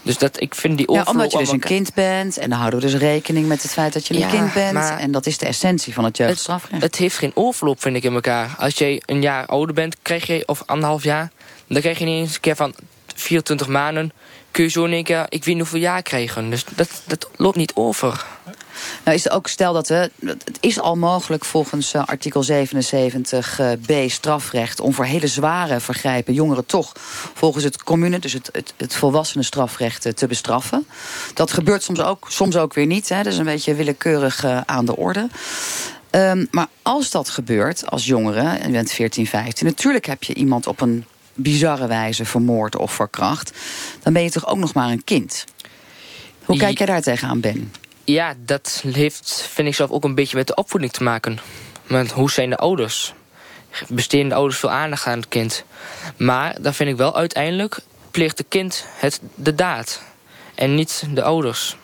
[0.02, 2.38] Dus dat, ik vind die Ja, omdat je dus een kind bent.
[2.38, 4.72] En dan houden we dus rekening met het feit dat je een kind bent.
[4.72, 6.82] maar- En dat is de essentie van het jeugdstrafrecht.
[6.82, 8.54] Het heeft geen overloop, vind ik, in elkaar.
[8.58, 11.30] Als jij een jaar ouder bent, krijg je, of anderhalf jaar...
[11.66, 12.74] dan krijg je ineens een keer van
[13.14, 14.12] 24 maanden...
[14.52, 16.50] kun je zo keer, ik weet niet hoeveel jaar krijgen.
[16.50, 18.24] Dus dat, dat loopt niet over.
[19.04, 20.10] Nou is het ook, stel dat het
[20.60, 24.80] is al mogelijk volgens eh, artikel 77b strafrecht...
[24.80, 26.92] om voor hele zware vergrijpen jongeren toch
[27.34, 28.18] volgens het commune...
[28.18, 30.86] dus het, het, het volwassenen strafrecht eh, te bestraffen.
[31.34, 33.08] Dat gebeurt soms ook, soms ook weer niet.
[33.08, 33.22] Hè.
[33.22, 35.28] Dat is een beetje willekeurig eh, aan de orde.
[36.10, 39.66] Ehm, maar als dat gebeurt als jongere, en je bent 14, 15...
[39.66, 41.04] natuurlijk heb je iemand op een
[41.34, 43.52] bizarre wijze vermoord of verkracht...
[44.02, 45.44] dan ben je toch ook nog maar een kind.
[46.44, 47.72] Hoe kijk jij daar tegenaan, Ben?
[48.04, 51.38] Ja, dat heeft, vind ik zelf, ook een beetje met de opvoeding te maken.
[51.86, 53.12] Met hoe zijn de ouders?
[53.88, 55.64] Besteden de ouders veel aandacht aan het kind?
[56.16, 57.80] Maar dan vind ik wel uiteindelijk
[58.10, 60.02] pleegt de kind het, de daad.
[60.54, 61.76] En niet de ouders.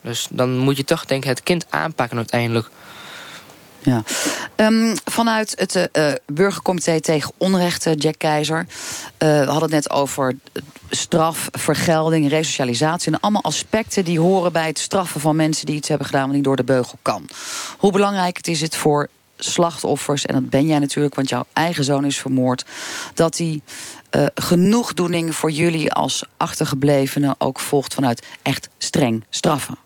[0.00, 2.68] Dus dan moet je toch denk ik het kind aanpakken uiteindelijk.
[3.86, 4.02] Ja.
[4.56, 8.66] Ehm, vanuit het eh, Burgercomité tegen Onrecht, eh, Jack Keizer.
[9.16, 10.36] eh, we hadden het net over
[10.90, 13.12] straf, vergelding, resocialisatie.
[13.12, 16.34] En allemaal aspecten die horen bij het straffen van mensen die iets hebben gedaan wat
[16.34, 17.28] niet door de beugel kan.
[17.78, 21.84] Hoe belangrijk het is het voor slachtoffers, en dat ben jij natuurlijk, want jouw eigen
[21.84, 22.64] zoon is vermoord,
[23.14, 23.62] dat die
[24.10, 29.85] eh, genoegdoening voor jullie als achtergeblevenen ook volgt vanuit echt streng straffen.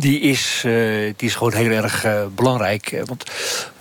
[0.00, 0.72] Die is, eh,
[1.16, 2.92] die is gewoon heel erg eh, belangrijk.
[2.92, 3.24] Eh, Want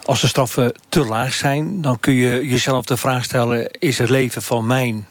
[0.06, 4.10] als de straffen te laag zijn, dan kun je jezelf de vraag stellen: is het
[4.10, 5.08] leven van mijn,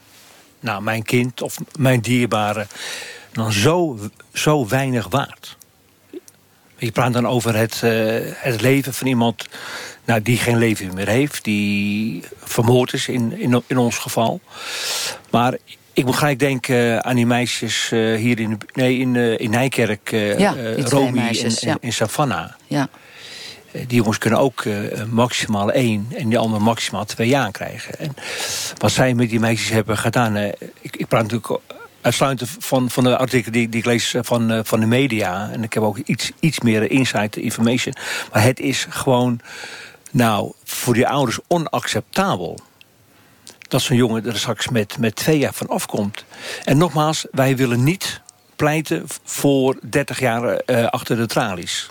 [0.60, 2.66] nou, mijn kind of mijn dierbare
[3.32, 3.98] dan zo,
[4.32, 5.56] zo weinig waard?
[6.76, 7.80] Je praat dan over het,
[8.36, 9.48] het leven van iemand
[10.04, 14.40] nou, die geen leven meer heeft, die vermoord is in, in, in ons geval.
[15.30, 15.56] Maar
[15.98, 20.12] ik moet gelijk denken aan die meisjes eh, hier in, nee, in, eh, in Nijkerk,
[20.12, 21.76] eh Ja, eh, Romy meisjes, en, ja.
[21.80, 22.50] en, Savannah.
[22.66, 22.88] Ja.
[23.72, 24.74] Eh, Die jongens kunnen ook eh,
[25.10, 27.98] maximaal één en die andere maximaal twee jaar krijgen.
[27.98, 28.14] En
[28.78, 30.36] wat zij met die meisjes hebben gedaan.
[30.36, 31.60] eh, ik, ik praat natuurlijk
[32.00, 35.50] uitsluitend van, van de artikelen die, die ik lees eh, van, eh, van de media.
[35.52, 37.94] En ik heb ook iets, iets meer insight information.
[38.32, 39.40] Maar het is gewoon,
[40.10, 42.58] nou, voor die ouders onacceptabel.
[43.68, 46.24] Dat zo'n jongen er straks met, met twee jaar van afkomt.
[46.64, 48.20] En nogmaals, wij willen niet
[48.56, 51.88] pleiten voor 30 jaar eh, achter de tralies.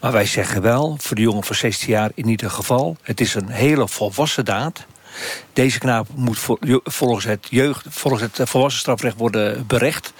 [0.00, 2.96] Maar wij zeggen wel, voor de jongen van 16 jaar in ieder geval...
[3.02, 4.86] het is een hele volwassen daad.
[5.52, 6.38] Deze knaap moet
[6.84, 10.12] volgens het, jeugd, volgens het volwassen strafrecht worden berecht.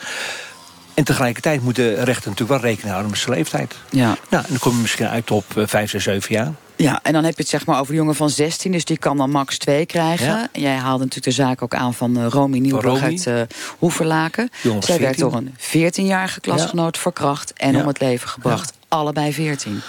[0.94, 3.74] En tegelijkertijd moet de rechter natuurlijk wel rekening houden met zijn leeftijd.
[3.90, 4.16] Ja.
[4.28, 6.52] Nou, en dan kom je misschien uit op eh, 5, 6, 7 jaar.
[6.76, 8.98] Ja, en dan heb je het zeg maar over de jongen van 16, dus die
[8.98, 10.26] kan dan max 2 krijgen.
[10.26, 10.48] Ja.
[10.52, 13.40] Jij haalde natuurlijk de zaak ook aan van uh, Romy Nieuwbrug uit uh,
[13.78, 14.50] Hoeverlaken.
[14.62, 15.18] Zij werd 14.
[15.18, 15.54] door een
[15.92, 17.80] 14-jarige klasgenoot verkracht en Ja.
[17.80, 18.72] om het leven gebracht.
[18.88, 19.80] Allebei 14.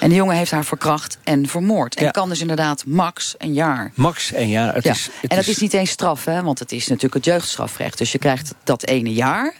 [0.00, 1.94] En de jongen heeft haar verkracht en vermoord.
[1.94, 2.10] En Ja.
[2.10, 3.92] kan dus inderdaad max een jaar.
[3.94, 4.74] Max een jaar.
[4.74, 4.90] Het ja.
[4.90, 5.58] is, het en dat is...
[5.58, 7.98] niet eens straf, hè, want het is natuurlijk het jeugdstrafrecht.
[7.98, 9.54] Dus je krijgt dat ene jaar.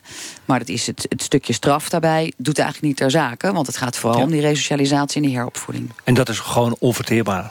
[0.45, 3.53] Maar dat is het, het stukje straf daarbij doet eigenlijk niet ter zake.
[3.53, 4.25] Want het gaat vooral Ja.
[4.25, 5.91] om die resocialisatie en die heropvoeding.
[6.05, 7.51] En dat is gewoon onverteerbaar.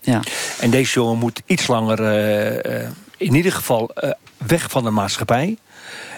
[0.00, 0.20] Ja.
[0.60, 4.90] En deze jongen moet iets langer, eh, eh, in ieder geval, eh, weg van de
[4.90, 5.56] maatschappij.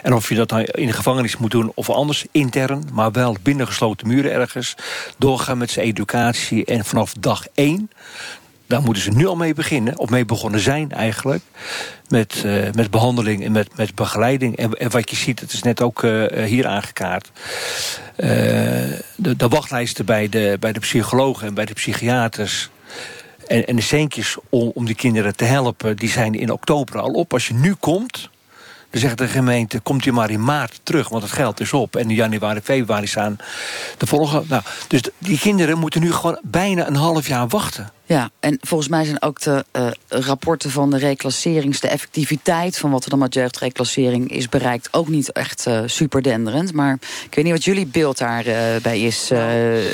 [0.03, 3.37] En of je dat nou in de gevangenis moet doen of anders, intern, maar wel
[3.43, 4.75] binnen gesloten muren ergens.
[5.19, 7.91] Doorgaan met zijn educatie en vanaf dag één.
[8.67, 11.43] Daar moeten ze nu al mee beginnen, of mee begonnen zijn eigenlijk.
[12.09, 14.57] Met, eh, met behandeling en met, met begeleiding.
[14.57, 17.31] En, en wat je ziet, het is net ook eh, hier aangekaart.
[18.17, 18.29] Eh,
[19.17, 22.71] de, de wachtlijsten bij de, bij de psychologen en bij de psychiaters.
[23.47, 27.11] En, en de centjes om, om die kinderen te helpen, die zijn in oktober al
[27.11, 27.33] op.
[27.33, 28.31] Als je nu komt,
[28.93, 31.97] dan zegt de gemeente, komt u maar in maart terug, want het geld is op.
[31.97, 33.37] En in januari, februari staan
[33.99, 34.45] de volgende.
[34.49, 37.93] Nou, dus die kinderen moeten nu gewoon bijna een half jaar wachten.
[38.05, 41.81] Ja, en volgens mij zijn ook de eh, rapporten van de reclasserings...
[41.81, 44.89] de effectiviteit van wat er dan met jeugdreclassering is bereikt...
[44.91, 46.73] ook niet echt eh super denderend.
[46.73, 49.31] Maar ik weet niet wat jullie beeld daarbij bij is.
[49.31, 49.41] eh,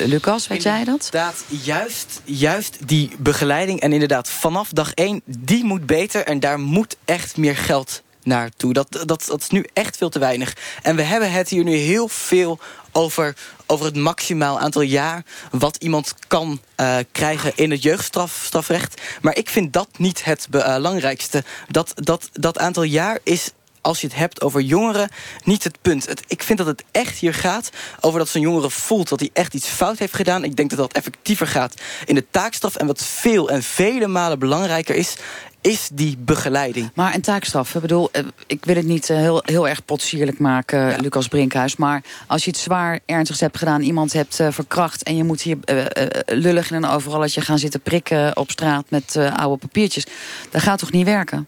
[0.05, 1.05] Lucas, weet jij dat?
[1.05, 3.79] Inderdaad, juist, juist die begeleiding.
[3.79, 6.25] En inderdaad, vanaf dag één, die moet beter.
[6.25, 8.73] En daar moet echt meer geld naartoe.
[8.73, 10.55] Dat, dat, dat is nu echt veel te weinig.
[10.81, 12.59] En we hebben het hier nu heel veel
[12.91, 15.23] over, over het maximaal aantal jaar...
[15.51, 19.01] wat iemand kan eh, krijgen in het jeugdstrafrecht.
[19.21, 21.43] Maar ik vind dat niet het belangrijkste.
[21.67, 23.51] Dat, dat, dat aantal jaar is
[23.81, 25.09] als je het hebt over jongeren
[25.43, 26.05] niet het punt.
[26.05, 29.29] Het, ik vind dat het echt hier gaat over dat zo'n jongere voelt dat hij
[29.33, 30.43] echt iets fout heeft gedaan.
[30.43, 31.73] Ik denk dat dat effectiever gaat
[32.05, 32.75] in de taakstraf.
[32.75, 35.15] En wat veel en vele malen belangrijker is,
[35.61, 36.91] is die begeleiding.
[36.93, 40.39] Maar een taakstraf, ik bedoel, eh, ik wil het niet eh, heel, heel erg potsierlijk
[40.39, 41.75] maken, Lucas Brinkhuis.
[41.75, 45.03] Maar als je het zwaar ernstigs hebt gedaan, iemand hebt uh, verkracht...
[45.03, 45.85] en je moet hier uh,
[46.25, 50.05] lullig in een overalletje gaan zitten prikken op straat met oude papiertjes...
[50.49, 51.47] dat gaat toch niet werken?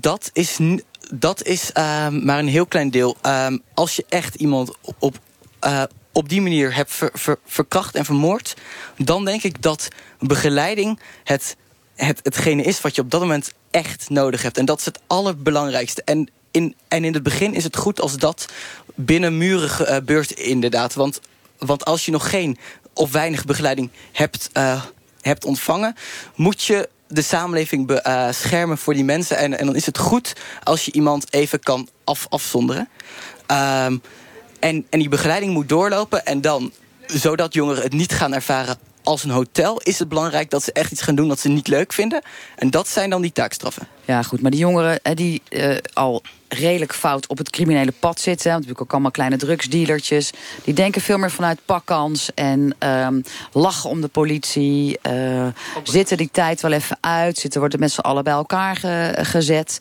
[0.00, 0.58] dat is,
[1.14, 3.16] dat is ehm, maar een heel klein deel.
[3.22, 5.18] Ehm, als je echt iemand op,
[6.12, 8.56] op die manier hebt ver, ver, verkracht en vermoord...
[8.96, 11.56] dan denk ik dat begeleiding het
[11.96, 14.58] het, hetgene is wat je op dat moment echt nodig hebt.
[14.58, 16.02] En dat is het allerbelangrijkste.
[16.04, 18.46] En in, en in het begin is het goed als dat
[18.94, 20.94] binnen muren gebeurt, inderdaad.
[20.94, 21.20] Want,
[21.58, 22.58] want als je nog geen
[22.92, 24.82] of weinig begeleiding hebt, uh,
[25.20, 25.96] hebt ontvangen,
[26.34, 29.36] moet je de samenleving beschermen uh, voor die mensen.
[29.36, 30.32] En, en dan is het goed
[30.62, 32.88] als je iemand even kan af, afzonderen.
[33.50, 34.02] Um,
[34.60, 36.26] en, en die begeleiding moet doorlopen.
[36.26, 36.72] En dan,
[37.06, 40.92] zodat jongeren het niet gaan ervaren als een hotel is het belangrijk dat ze echt
[40.92, 42.22] iets gaan doen wat ze niet leuk vinden.
[42.56, 43.88] En dat zijn dan die taakstraffen.
[44.06, 44.40] Ja, goed.
[44.42, 48.50] Maar die jongeren die uh, al redelijk fout op het criminele pad zitten...
[48.50, 50.32] want natuurlijk ook allemaal kleine drugsdealertjes...
[50.64, 54.98] die denken veel meer vanuit pakkans en um, lachen om de politie...
[55.10, 55.46] Uh,
[55.82, 59.80] zitten die tijd wel even uit, zitten, worden met z'n allen bij elkaar ge, gezet.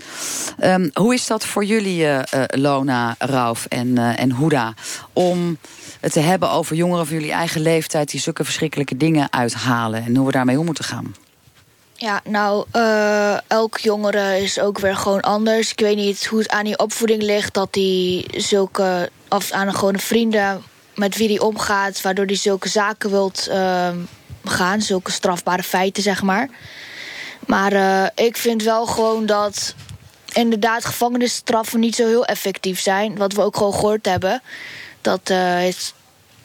[0.63, 4.73] Um, hoe is dat voor jullie, uh, Lona, Rauf en, en Huda...
[5.13, 5.57] om
[5.99, 8.11] het te hebben over jongeren van jullie eigen leeftijd...
[8.11, 11.24] die zulke verschrikkelijke dingen uithalen en hoe we daarmee om moeten gaan?
[11.97, 15.71] Ja, nou, uh, elk jongere is ook weer gewoon anders.
[15.71, 17.53] Ik weet niet hoe het aan die opvoeding ligt...
[17.53, 20.63] dat hij zulke, of aan een gewone vrienden
[20.95, 22.01] met wie hij omgaat...
[22.01, 23.89] waardoor hij zulke zaken wilt uh,
[24.43, 26.49] gaan, zulke strafbare feiten, zeg maar.
[27.47, 29.75] Maar uh, ik vind wel gewoon dat
[30.33, 33.17] inderdaad gevangenisstraffen niet zo heel effectief zijn.
[33.17, 34.41] Wat we ook gewoon gehoord hebben.
[35.01, 35.29] Dat
[35.61, 35.93] is,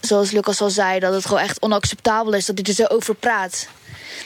[0.01, 2.47] zoals Lucas al zei, dat het gewoon echt onacceptabel is...
[2.47, 3.69] dat hij er zo over praat.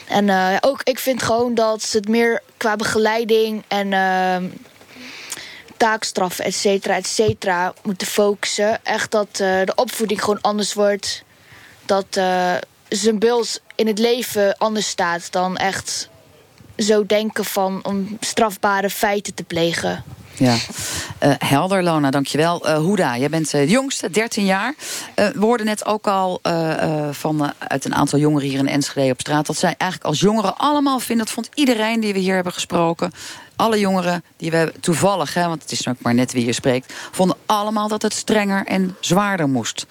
[0.07, 4.49] En uh, ook, ik vind gewoon dat ze het meer qua begeleiding en uh,
[5.77, 8.85] taakstraffen, et cetera, et cetera, moeten focussen.
[8.85, 11.23] Echt dat uh, de opvoeding gewoon anders wordt.
[11.85, 12.19] Dat
[12.89, 16.09] zijn beeld in het leven anders staat dan echt
[16.77, 20.03] zo denken van om strafbare feiten te plegen.
[20.37, 20.55] Ja,
[21.23, 22.67] uh, helder Lona, dankjewel.
[22.69, 24.75] Uh, Hoeda, jij bent uh, de jongste, 13 jaar.
[25.15, 26.39] we hoorden net ook al
[27.11, 29.45] van, uit een aantal jongeren hier in Enschede op straat...
[29.45, 31.25] dat zij eigenlijk als jongeren allemaal vinden...
[31.25, 33.11] dat vond iedereen die we hier hebben gesproken...
[33.55, 36.93] alle jongeren die we toevallig, hè, want het is ook maar net wie je spreekt...
[37.11, 39.85] vonden allemaal dat het strenger en zwaarder moest.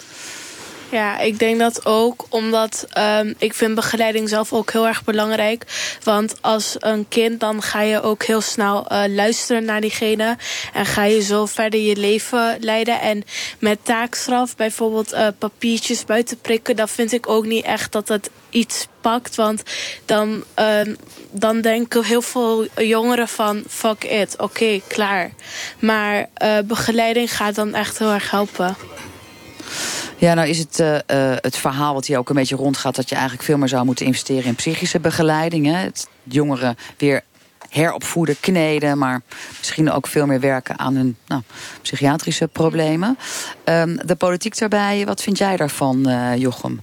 [0.90, 5.64] Ja, ik denk dat ook omdat um, ik vind begeleiding zelf ook heel erg belangrijk.
[6.02, 10.36] Want als een kind dan ga je ook heel snel uh, luisteren naar diegene.
[10.72, 13.00] En ga je zo verder je leven leiden.
[13.00, 13.24] En
[13.58, 16.76] met taakstraf bijvoorbeeld uh, papiertjes buiten prikken.
[16.76, 19.34] Dat vind ik ook niet echt dat het iets pakt.
[19.34, 19.62] Want
[20.04, 20.94] dan, uh,
[21.30, 25.30] dan denken heel veel jongeren van fuck it, oké, klaar.
[25.78, 28.76] Maar uh, begeleiding gaat dan echt heel erg helpen.
[30.24, 30.98] Ja, nou is het uh, uh,
[31.40, 32.96] het verhaal wat hier ook een beetje rondgaat...
[32.96, 35.66] dat je eigenlijk veel meer zou moeten investeren in psychische begeleiding.
[35.66, 35.76] Hè?
[35.76, 37.22] Het jongeren weer
[37.68, 38.98] heropvoeden, kneden...
[38.98, 39.22] maar
[39.58, 41.42] misschien ook veel meer werken aan hun nou,
[41.82, 43.18] psychiatrische problemen.
[43.64, 46.80] Um, de politiek daarbij, wat vind jij daarvan, uh, Jochem?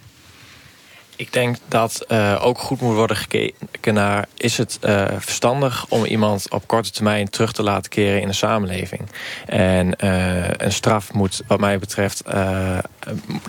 [1.22, 4.28] Ik denk dat uh, ook goed moet worden gekeken naar...
[4.38, 8.34] is het uh, verstandig om iemand op korte termijn terug te laten keren in de
[8.34, 9.01] samenleving.
[9.45, 12.24] En uh, een straf moet wat mij betreft...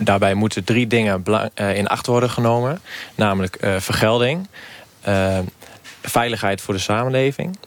[0.01, 1.23] daarbij moeten drie dingen
[1.55, 2.81] in acht worden genomen.
[3.15, 4.47] Namelijk vergelding,
[6.01, 7.57] veiligheid voor de samenleving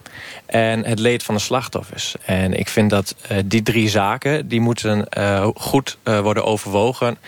[0.46, 2.14] en het leed van de slachtoffers.
[2.24, 4.48] En ik vind dat uh, die drie zaken...
[4.48, 7.18] die moeten uh, goed uh, worden overwogen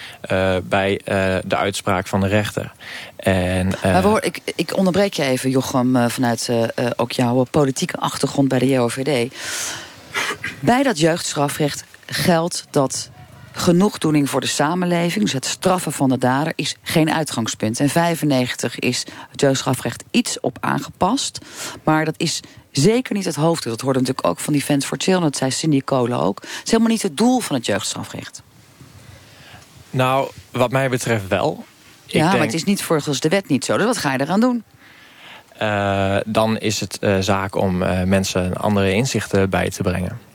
[0.63, 1.01] bij
[1.45, 2.73] de uitspraak van de rechter.
[3.17, 6.11] En, maar hoor, ik, ik onderbreek je even, Jochem...
[6.11, 6.51] vanuit
[6.97, 9.35] ook jouw politieke achtergrond bij de JOVD.
[10.61, 13.11] Bij dat jeugdstrafrecht geldt dat
[13.59, 15.25] genoegdoening voor de samenleving...
[15.25, 17.81] dus het straffen van de dader, is geen uitgangspunt.
[17.81, 21.39] En 95 is het jeugdstrafrecht iets op aangepast.
[21.83, 22.41] Maar dat is
[22.71, 23.73] zeker niet het hoofddoel.
[23.73, 25.31] Dat hoorde natuurlijk ook van die Fans for Children.
[25.31, 26.41] Dat zei Cindy Kolen ook.
[26.41, 28.43] Het is helemaal niet het doel van het jeugdstrafrecht.
[29.91, 31.65] Nou, wat mij betreft wel.
[32.07, 32.33] Ik ja, denk...
[32.33, 33.77] maar het is niet volgens de wet niet zo.
[33.77, 34.65] Dus wat ga je eraan doen?
[35.63, 40.28] Uh, dan is het uh, zaak om uh, mensen andere inzichten bij te brengen.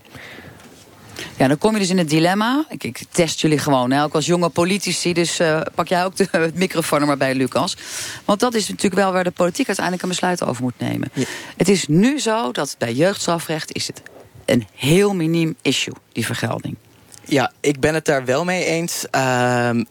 [1.38, 2.66] Ja, dan kom je dus in het dilemma.
[2.70, 5.14] Ik, ik test jullie gewoon, hè, ook als jonge politici.
[5.14, 7.78] Dus uh, pak jij ook de, het microfoon er maar bij, Lucas.
[8.26, 11.10] Want dat is natuurlijk wel waar de politiek uiteindelijk een besluit over moet nemen.
[11.14, 11.24] Ja.
[11.58, 14.02] Het is nu zo dat bij jeugdstrafrecht is het
[14.46, 16.76] een heel miniem issue, die vergelding.
[17.26, 19.06] Ja, ik ben het daar wel mee eens.
[19.10, 19.84] Ehm,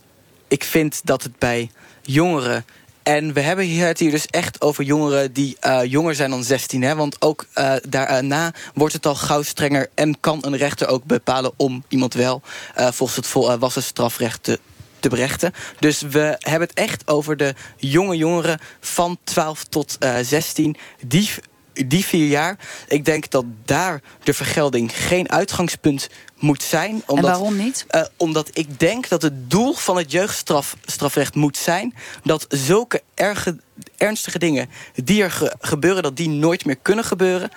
[0.48, 1.70] ik vind dat het bij
[2.02, 2.64] jongeren.
[3.02, 6.82] En we hebben het hier dus echt over jongeren die uh, jonger zijn dan 16.
[6.82, 6.94] Hè?
[6.94, 11.52] Want ook uh, daarna wordt het al gauw strenger en kan een rechter ook bepalen
[11.56, 12.42] om iemand wel
[12.74, 14.58] volgens het volwassen strafrecht te,
[15.00, 15.52] te berechten.
[15.78, 20.76] Dus we hebben het echt over de jonge jongeren van 12 tot 16
[21.06, 21.30] die
[21.72, 22.58] die vier jaar.
[22.88, 26.08] Ik denk dat daar de vergelding geen uitgangspunt
[26.38, 27.02] moet zijn.
[27.06, 27.86] Omdat, en waarom niet?
[27.90, 31.94] Uh, omdat ik denk dat het doel van het jeugdstrafrecht moet zijn...
[32.24, 33.58] dat zulke erge,
[33.96, 36.02] ernstige dingen die er ge gebeuren...
[36.02, 37.50] dat die nooit meer kunnen gebeuren.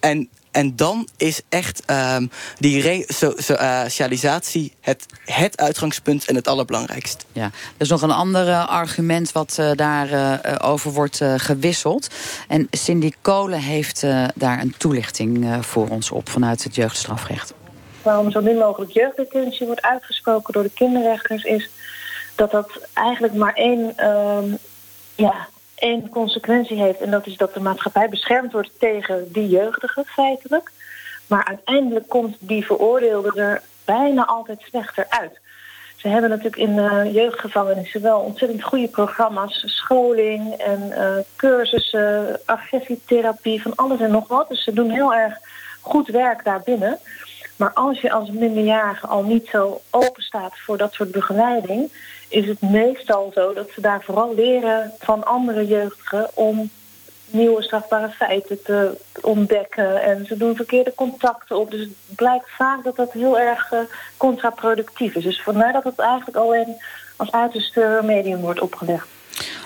[0.00, 7.26] En en dan is echt um, die resocialisatie het, het uitgangspunt en het allerbelangrijkst.
[7.32, 12.08] Ja, er is nog een ander uh, argument wat uh, daarover uh, over wordt gewisseld.
[12.48, 14.00] En Cindy Kolen heeft
[14.34, 17.54] daar een toelichting voor ons op vanuit het jeugdstrafrecht.
[18.02, 21.44] Waarom zo min mogelijk jeugddetentie wordt uitgesproken door de kinderrechters...
[21.44, 21.70] is
[22.34, 24.58] dat dat eigenlijk maar één um,
[25.14, 25.48] ja,
[25.82, 27.00] één consequentie heeft.
[27.00, 30.70] En dat is dat de maatschappij beschermd wordt tegen die jeugdigen, feitelijk.
[31.26, 35.40] Maar uiteindelijk komt die veroordeelde er bijna altijd slechter uit.
[35.96, 39.62] Ze hebben natuurlijk in de jeugdgevangenissen wel ontzettend goede programma's.
[39.66, 44.48] Scholing en uh, cursussen, agressietherapie, van alles en nog wat.
[44.48, 45.38] Dus ze doen heel erg
[45.80, 46.98] goed werk daarbinnen.
[47.56, 51.92] Maar als je als minderjarige al niet zo open staat voor dat soort begeleiding
[52.32, 56.70] is het meestal zo dat ze daar vooral leren van andere jeugdigen om
[57.30, 60.02] nieuwe strafbare feiten te ontdekken.
[60.02, 61.70] En ze doen verkeerde contacten op.
[61.70, 63.80] Dus het blijkt vaak dat dat heel erg uh,
[64.16, 65.24] contraproductief is.
[65.24, 66.76] Dus vandaar dat het eigenlijk alleen
[67.16, 69.08] als uiterste medium wordt opgelegd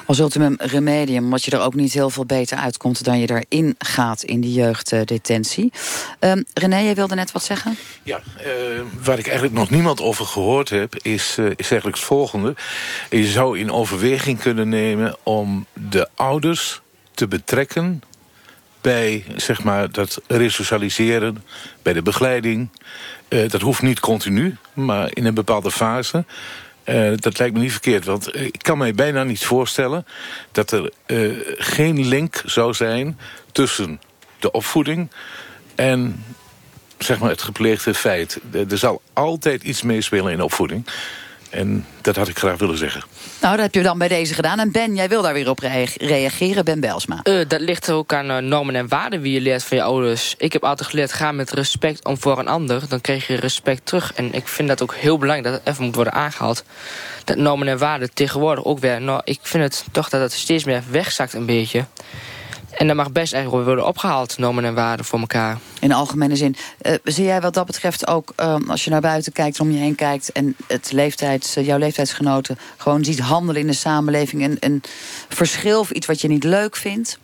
[0.06, 1.30] als ultimum remedium...
[1.30, 4.52] wat je er ook niet heel veel beter uitkomt dan je erin gaat in die
[4.52, 5.72] jeugddetentie.
[6.20, 7.76] Um, René, jij wilde net wat zeggen?
[8.02, 10.94] Ja, uh, waar ik eigenlijk nog niemand over gehoord heb...
[11.02, 12.54] Is, uh, is eigenlijk het volgende.
[13.10, 16.80] Je zou in overweging kunnen nemen om de ouders
[17.14, 18.02] te betrekken
[18.80, 21.44] bij zeg maar, dat resocialiseren,
[21.82, 22.68] bij de begeleiding.
[23.28, 26.24] Uh, dat hoeft niet continu, maar in een bepaalde fase.
[26.88, 30.06] Uh, dat lijkt me niet verkeerd, want ik kan mij bijna niet voorstellen...
[30.52, 33.18] dat er uh, geen link zou zijn
[33.52, 34.00] tussen
[34.38, 35.10] de opvoeding
[35.74, 36.24] en
[36.98, 38.40] zeg maar, het gepleegde feit.
[38.52, 40.86] Er zal altijd iets meespelen in opvoeding.
[41.56, 43.02] En dat had ik graag willen zeggen.
[43.40, 44.58] Nou, dat heb je dan bij deze gedaan.
[44.58, 45.58] En Ben, jij wil daar weer op
[45.96, 47.20] reageren, Ben Belsma.
[47.24, 50.34] Uh, dat ligt ook aan uh, normen en waarden wie je leert van je ouders.
[50.38, 52.88] Ik heb altijd geleerd, ga met respect om voor een ander.
[52.88, 54.12] Dan krijg je respect terug.
[54.14, 56.64] En ik vind dat ook heel belangrijk dat het even moet worden aangehaald.
[57.24, 59.00] Dat normen en waarden tegenwoordig ook weer...
[59.00, 61.84] Nou, ik vind het toch dat het steeds meer wegzakt een beetje.
[62.76, 65.58] En dat mag best eigenlijk worden opgehaald, normen en waarden voor elkaar.
[65.80, 66.56] In de algemene zin.
[66.82, 69.78] Uh, zie jij wat dat betreft ook, uh, als je naar buiten kijkt, om je
[69.78, 70.32] heen kijkt...
[70.32, 74.44] en het leeftijds, uh, jouw leeftijdsgenoten gewoon ziet handelen in de samenleving...
[74.44, 74.82] een, een
[75.28, 77.18] verschil of iets wat je niet leuk vindt?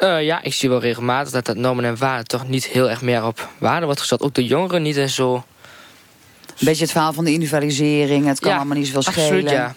[0.00, 2.26] ja, ik zie wel regelmatig dat dat normen en waarden...
[2.26, 4.22] toch niet heel erg meer op waarde wordt gesteld.
[4.22, 5.34] Ook de jongeren niet en zo.
[5.34, 8.26] Een beetje het verhaal van de individualisering.
[8.26, 9.24] Het kan allemaal niet zoveel schelen.
[9.24, 9.74] Absoluut, ja.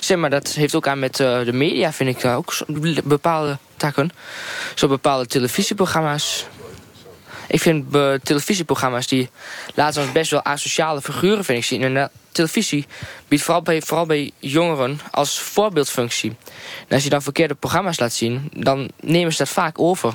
[0.00, 2.54] Zeg maar, dat heeft ook aan met uh, de media, vind ik ook
[3.04, 4.10] bepaalde takken.
[4.74, 6.46] Zo bepaalde televisieprogramma's.
[7.48, 9.30] Ik vind uh, televisieprogramma's die
[9.74, 11.82] laten ons best wel asociale figuren vind ik zien.
[11.82, 12.86] En uh, televisie
[13.28, 16.36] biedt vooral bij, vooral bij jongeren als voorbeeldfunctie.
[16.88, 20.08] En als je dan verkeerde programma's laat zien, dan nemen ze dat vaak over.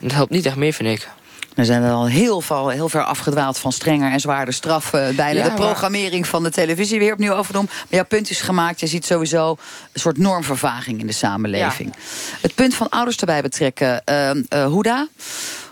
[0.00, 1.08] En dat helpt niet echt meer, vind ik.
[1.54, 5.16] Er zijn wel heel, veel, heel ver afgedwaald van strenger en zwaarder straffen.
[5.16, 7.70] Bijna ja, de programmering van de televisie weer opnieuw overnomen.
[7.72, 8.80] Maar jouw punt is gemaakt.
[8.80, 9.50] Je ziet sowieso
[9.92, 11.92] een soort normvervaging in de samenleving.
[11.94, 12.00] Ja.
[12.40, 14.02] Het punt van ouders erbij betrekken.
[14.10, 15.08] Uh, uh, Huda,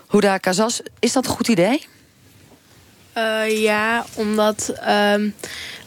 [0.09, 1.85] Huda Kazas, is dat een goed idee?
[3.17, 5.35] Uh, ja, omdat um,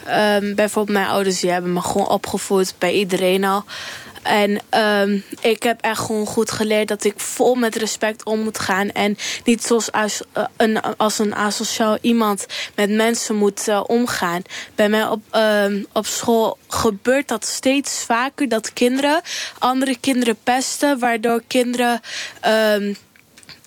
[0.08, 3.64] um, bijvoorbeeld mijn ouders die hebben me gewoon opgevoed bij iedereen al.
[4.24, 8.58] En um, ik heb echt gewoon goed geleerd dat ik vol met respect om moet
[8.58, 8.90] gaan.
[8.90, 14.42] En niet zoals als, uh, een, als een asociaal iemand met mensen moet uh, omgaan.
[14.74, 18.48] Bij mij op, uh, op school gebeurt dat steeds vaker.
[18.48, 19.20] Dat kinderen
[19.58, 20.98] andere kinderen pesten.
[20.98, 22.00] Waardoor kinderen...
[22.46, 22.96] Um,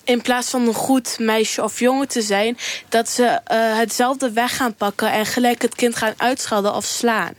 [0.03, 2.57] in plaats van een goed meisje of jongen te zijn...
[2.89, 7.33] dat ze uh, hetzelfde weg gaan pakken en gelijk het kind gaan uitschelden of slaan.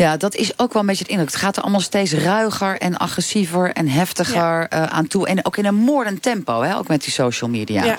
[0.00, 1.30] Ja, dat is ook wel een beetje het indruk.
[1.30, 4.72] Het gaat er allemaal steeds ruiger en agressiever en heftiger ja.
[4.72, 5.26] uh, aan toe.
[5.26, 7.84] En ook in een moordend tempo, hè, ook met die social media.
[7.84, 7.98] Ja.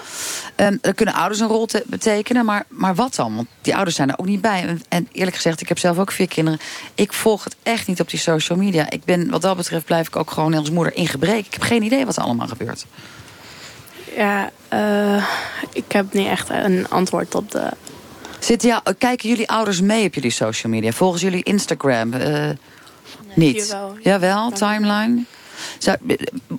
[0.56, 3.36] Um, er kunnen ouders een rol te betekenen, maar, maar wat dan?
[3.36, 4.78] Want die ouders zijn er ook niet bij.
[4.90, 6.60] En eerlijk gezegd, ik heb zelf ook vier kinderen.
[6.96, 8.90] Ik volg het echt niet op die social media.
[8.90, 11.46] Ik ben, wat dat betreft, blijf ik ook gewoon als moeder in gebrek.
[11.46, 12.86] Ik heb geen idee wat er allemaal gebeurt.
[14.16, 15.26] Ja, uh,
[15.74, 17.72] ik heb niet echt een antwoord op de...
[18.42, 20.92] Zit, ja, kijken jullie ouders mee op jullie social media?
[20.92, 22.14] Volgens jullie Instagram?
[22.14, 22.50] Uh,
[23.34, 23.68] niet?
[23.68, 25.24] Jawel, Jawel, timeline?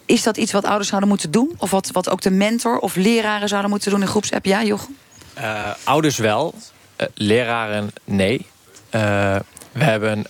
[0.07, 1.55] Is dat iets wat ouders zouden moeten doen?
[1.59, 4.45] Of wat, wat ook de mentor of leraren zouden moeten doen in groepsapp?
[4.45, 4.97] Ja, Jochem?
[5.39, 6.55] Uh, ouders wel,
[7.01, 8.47] uh, leraren nee.
[8.91, 9.37] Uh,
[9.73, 10.25] we hebben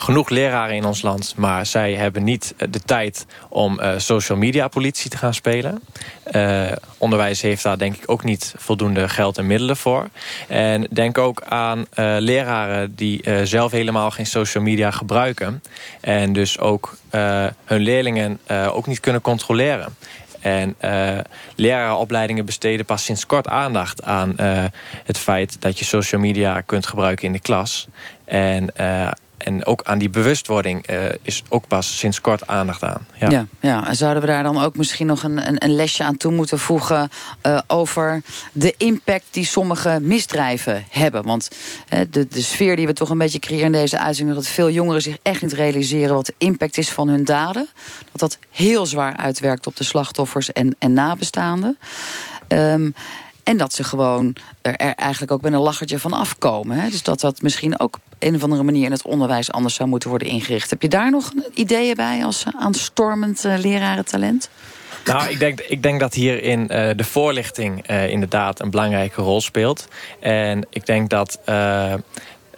[0.00, 1.34] genoeg leraren in ons land...
[1.36, 5.82] maar zij hebben niet de tijd om social media politie te gaan spelen.
[6.98, 10.08] onderwijs heeft daar denk ik ook niet voldoende geld en middelen voor.
[10.48, 11.86] En denk ook aan
[12.18, 15.62] leraren die zelf helemaal geen social media gebruiken...
[16.00, 16.96] en dus ook
[17.64, 19.96] hun leerlingen ook niet kunnen controleren.
[20.40, 20.76] En
[21.54, 24.34] lerarenopleidingen besteden pas sinds kort aandacht aan
[25.04, 27.86] het feit dat je social media kunt gebruiken in de klas.
[28.24, 28.72] En
[29.38, 33.06] en ook aan die bewustwording uh, is ook pas sinds kort aandacht aan.
[33.20, 33.30] Ja.
[33.30, 33.46] ja.
[33.60, 36.32] Ja, en zouden we daar dan ook misschien nog een, een, een lesje aan toe
[36.32, 37.10] moeten voegen...
[37.46, 38.22] Uh, over
[38.52, 41.22] de impact die sommige misdrijven hebben?
[41.22, 41.48] Want
[42.10, 44.36] de, de sfeer die we toch een beetje creëren in deze uitzending...
[44.36, 47.68] dat veel jongeren zich echt niet realiseren wat de impact is van hun daden.
[48.12, 51.78] Dat dat heel zwaar uitwerkt op de slachtoffers en, en nabestaanden.
[52.48, 52.94] Um,
[53.48, 56.78] en dat ze gewoon er, eigenlijk ook met een lachertje van afkomen.
[56.78, 56.90] Hè?
[56.90, 59.88] Dus dat dat misschien ook op een of andere manier in het onderwijs anders zou
[59.88, 60.70] moeten worden ingericht.
[60.70, 64.50] Heb je daar nog ideeën bij als aanstormend uh, lerarentalent?
[65.04, 69.40] Nou, ik denk, ik denk dat hierin uh, de voorlichting uh, inderdaad een belangrijke rol
[69.40, 69.88] speelt.
[70.20, 71.40] En ik denk dat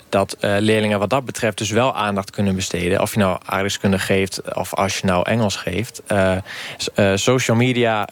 [0.08, 3.00] dat leerlingen wat dat betreft dus wel aandacht kunnen besteden.
[3.00, 6.02] Of je nou aardrijkskunde geeft of als je nou Engels geeft.
[7.14, 8.08] Social media,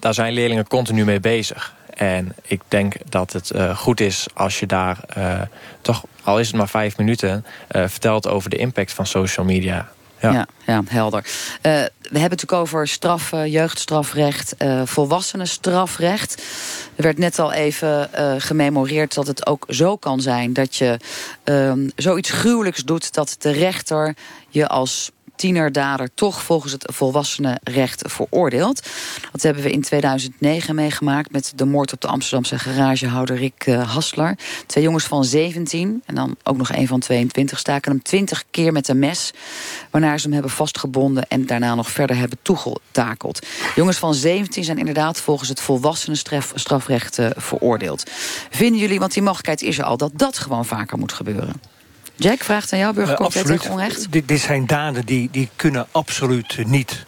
[0.00, 1.78] daar zijn leerlingen continu mee bezig.
[2.00, 5.40] En ik denk dat het uh, goed is als je daar uh,
[5.80, 9.88] toch, al is het maar vijf minuten, uh, vertelt over de impact van social media.
[10.20, 11.22] Ja, ja, ja helder.
[11.62, 16.42] we hebben het natuurlijk over straf, jeugdstrafrecht, volwassenenstrafrecht.
[16.96, 20.96] Er werd net al even gememoreerd dat het ook zo kan zijn dat je
[21.44, 24.14] ehm, zoiets gruwelijks doet dat de rechter
[24.48, 25.10] je als
[25.40, 28.88] tienerdader toch volgens het volwassenenrecht veroordeeld.
[29.32, 33.90] Dat hebben we in 2009 meegemaakt met de moord op de Amsterdamse garagehouder Rick uh,
[33.92, 34.38] Hassler.
[34.66, 38.72] Twee jongens van 17 en dan ook nog een van 22 staken hem 20 keer
[38.72, 39.32] met een mes.
[39.90, 43.46] Waarna ze hem hebben vastgebonden en daarna nog verder hebben toegetakeld.
[43.74, 48.10] Jongens van 17 zijn inderdaad volgens het volwassenenstrafrecht uh, veroordeeld.
[48.50, 51.69] Vinden jullie, want die mogelijkheid is er al, dat dat gewoon vaker moet gebeuren?
[52.20, 54.12] Jack vraagt aan jou, burgerconflict uh, tegen onrecht.
[54.12, 57.04] Dit, dit zijn daden die, die kunnen absoluut niet.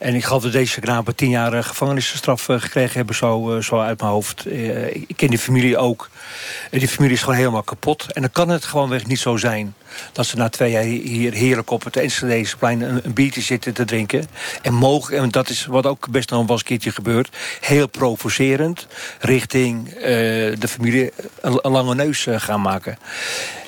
[0.00, 3.80] En ik geloof dat deze knapen tien jaar gevangenisstraf eh, gekregen hebben, zo, eh, zo
[3.80, 4.46] uit mijn hoofd.
[4.46, 6.10] Eh, ik ken die familie ook.
[6.70, 8.12] Die familie is gewoon helemaal kapot.
[8.12, 9.74] En dan kan het gewoonweg niet zo zijn
[10.12, 13.84] dat ze na twee jaar hier heerlijk op het Enschedezeplein een, een biertje zitten te
[13.84, 14.26] drinken.
[14.62, 17.88] En mogen, en dat is wat ook best nog wel eens een keertje gebeurt, heel
[17.88, 18.86] provocerend
[19.20, 22.98] richting uh, de familie een, een, lange neus gaan maken.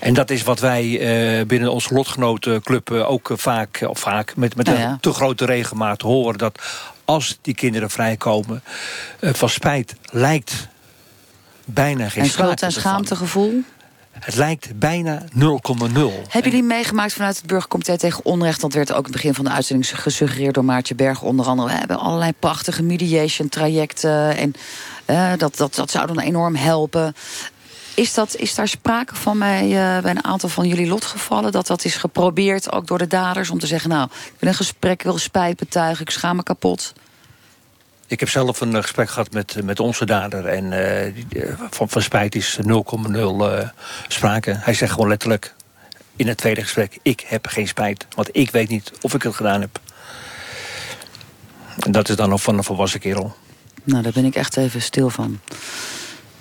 [0.00, 4.66] En dat is wat wij uh, binnen onze lotgenotenclub ook vaak, of vaak met, met
[4.66, 4.90] nou ja.
[4.90, 6.21] een te grote regelmaat horen.
[6.30, 6.58] Dat
[7.04, 8.62] als die kinderen vrijkomen,
[9.20, 10.68] uh, van spijt lijkt
[11.64, 13.62] bijna geen en schuld- en schaamtegevoel?
[14.12, 16.12] Het lijkt bijna 0,0.
[16.28, 18.60] Hebben jullie meegemaakt vanuit het Burgercomité tegen Onrecht?
[18.60, 21.22] Dat werd ook in het begin van de uitzending gesuggereerd door Maartje Berg.
[21.22, 24.36] Onder andere, we hebben allerlei prachtige mediation trajecten.
[24.36, 24.54] En
[25.06, 27.14] uh, dat, dat, dat zou dan enorm helpen.
[27.94, 31.52] Is, dat, is daar sprake van bij, uh, bij een aantal van jullie lotgevallen?
[31.52, 33.90] Dat dat is geprobeerd, ook door de daders, om te zeggen...
[33.90, 36.92] nou, ik wil een gesprek, ik wil spijt betuigen, ik schaam me kapot.
[38.06, 40.46] Ik heb zelf een gesprek gehad met, met onze dader.
[40.46, 40.72] En
[41.34, 43.58] uh, van, van spijt is 0,0 uh,
[44.08, 44.56] sprake.
[44.58, 45.54] Hij zegt gewoon letterlijk
[46.16, 46.98] in het tweede gesprek...
[47.02, 49.80] ik heb geen spijt, want ik weet niet of ik het gedaan heb.
[51.78, 53.36] En dat is dan nog van een volwassen kerel.
[53.84, 55.40] Nou, daar ben ik echt even stil van.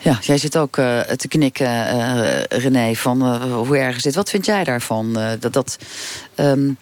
[0.04, 4.16] Ja, jij zit ook uh, te knikken, uh, René, van uh, hoe erg is dit?
[4.16, 5.14] Wat vind jij daarvan?
[5.40, 5.78] dat dat
[6.36, 6.78] um,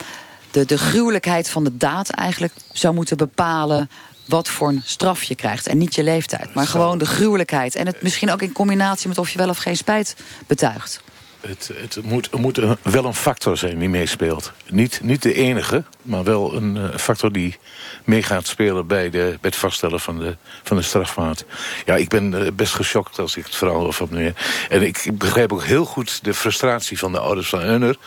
[0.51, 3.89] de, de gruwelijkheid van de daad eigenlijk zou moeten bepalen
[4.25, 5.67] wat voor een straf je krijgt.
[5.67, 7.75] En niet je leeftijd, maar gewoon de gruwelijkheid.
[7.75, 10.15] En het misschien ook in combinatie met of je wel of geen spijt
[10.47, 11.01] betuigt.
[11.39, 11.99] Het, het
[12.31, 14.51] moet, een, wel een factor zijn die meespeelt.
[14.69, 17.57] Niet, niet de enige, maar wel een uh, factor die
[18.03, 18.87] mee gaat spelen...
[18.87, 21.45] bij, de, bij het vaststellen van de, van de strafmaat.
[21.85, 24.33] Ja, ik ben uh, best geschokt als ik het verhaal ervan neer.
[24.69, 27.97] En ik, begrijp ook heel goed de frustratie van de ouders van Euner.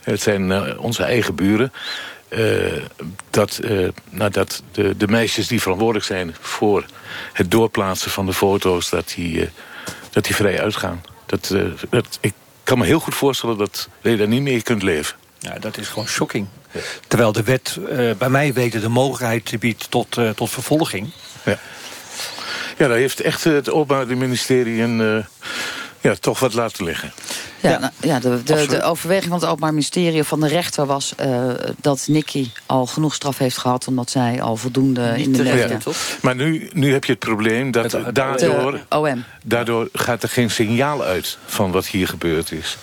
[0.00, 1.72] Het zijn uh, onze eigen buren.
[3.30, 3.60] dat,
[4.10, 6.84] nou, dat de, de meisjes die verantwoordelijk zijn voor
[7.32, 8.90] het doorplaatsen van de foto's...
[8.90, 9.48] dat die,
[10.10, 11.02] dat die vrij uitgaan.
[11.26, 11.54] Dat,
[11.90, 12.32] dat, ik
[12.64, 15.16] kan me heel goed voorstellen dat je daar niet mee kunt leven.
[15.38, 16.48] Ja, dat is gewoon shocking.
[17.08, 21.10] Terwijl de wet uh, bij mij weten de mogelijkheid biedt tot, uh, tot vervolging.
[21.44, 21.58] Ja.
[22.78, 25.24] ja, daar heeft echt het Openbaar Ministerie een, uh,
[26.00, 27.12] ja, toch wat laten liggen.
[27.62, 27.78] Ja, ja.
[27.78, 31.48] Nou, ja de, de, de, overweging van het Openbaar Ministerie van de rechter was uh,
[31.80, 35.66] dat Nicky al genoeg straf heeft gehad, omdat zij al voldoende Niet in de media...
[35.68, 35.92] Ja.
[36.22, 39.24] Maar nu, nu heb je het probleem dat het, daardoor, OM.
[39.42, 42.76] daardoor gaat er geen signaal uit van wat hier gebeurd is.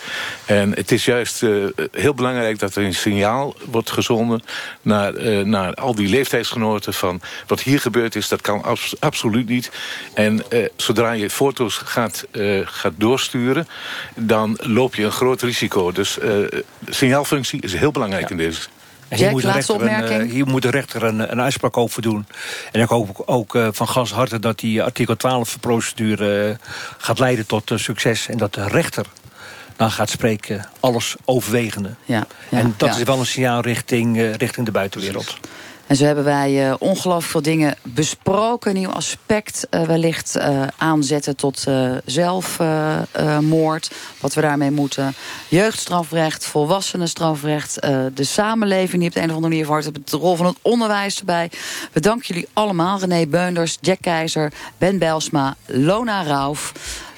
[0.45, 4.41] En het is juist uh, heel belangrijk dat er een signaal wordt gezonden
[4.81, 9.47] naar, uh, naar al die leeftijdsgenoten van wat hier gebeurd is, dat kan abs absoluut
[9.47, 9.71] niet.
[10.13, 10.43] En
[10.75, 12.25] zodra je foto's gaat,
[12.63, 13.67] gaat doorsturen,
[14.15, 15.91] dan loop je een groot risico.
[15.91, 16.47] Dus uh,
[16.89, 18.29] signaalfunctie is heel belangrijk ja.
[18.29, 18.61] in deze.
[19.07, 22.01] En hier, moet de rechter een, uh, hier moet de rechter een, een uitspraak over
[22.01, 22.25] doen.
[22.71, 26.57] En ik hoop ook uh, van gas harte dat die artikel 12 procedure
[26.97, 28.27] gaat leiden tot succes.
[28.27, 29.05] En dat de rechter
[29.75, 31.95] dan gaat spreken, alles overwegende.
[32.05, 32.95] Ja, ja, en dat ja.
[32.95, 35.37] is wel een signaal richting, richting de buitenwereld.
[35.89, 38.73] En zo hebben wij uh, ongelooflijk veel dingen besproken.
[38.73, 41.67] Nieuw aspect uh, wellicht uh, aanzetten tot
[42.05, 43.91] zelfmoord.
[44.19, 45.13] wat we daarmee moeten.
[45.47, 47.81] Jeugdstrafrecht, volwassenenstrafrecht.
[48.13, 49.91] de samenleving die op de een of andere manier.
[50.03, 51.51] De rol van het onderwijs erbij.
[51.91, 52.99] We danken jullie allemaal.
[52.99, 56.73] René Beunders, Jack Keizer, Ben Belsma, Lona Rauf.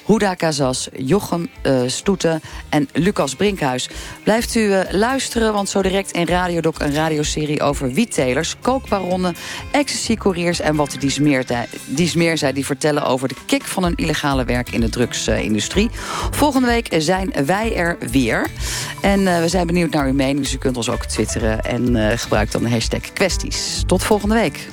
[0.06, 3.88] Huda Kazas, Jochem uh, Stoeten en Lucas Brinkhuis.
[4.22, 9.36] Blijft u uh, luisteren, want zo direct in Radiodoc een radioserie over wiettelers, kookbaronnen,
[9.70, 11.44] ecstasy-couriers en wat die smeer,
[11.84, 15.90] die smeer zei, die vertellen over de kick van hun illegale werk in de drugsindustrie.
[16.30, 18.46] Volgende week zijn wij er weer.
[19.00, 22.18] En uh, we zijn benieuwd naar uw mening, dus u kunt ons ook twitteren en
[22.18, 23.82] gebruik dan de hashtag kwesties.
[23.86, 24.68] Tot volgende week.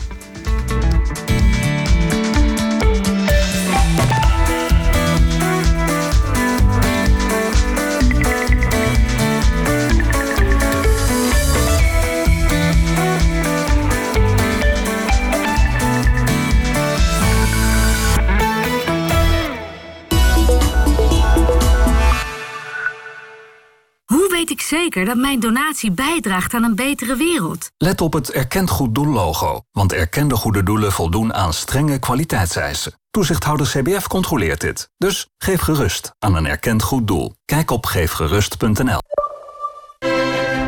[24.70, 27.72] Zeker dat mijn donatie bijdraagt aan een betere wereld?
[27.78, 29.61] Let op het Erkend Goed Doel logo.
[29.72, 32.93] Want erkende goede doelen voldoen aan strenge kwaliteitseisen.
[33.11, 34.89] Toezichthouder CBF controleert dit.
[34.97, 37.34] Dus geef gerust aan een erkend goed doel.
[37.45, 38.99] Kijk op geefgerust.nl.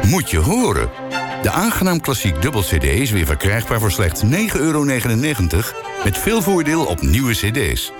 [0.06, 0.90] Moet je horen.
[1.42, 4.84] De aangenaam klassiek dubbel CD is weer verkrijgbaar voor slechts 9,99 euro...
[6.04, 7.92] met veel voordeel op nieuwe cd's.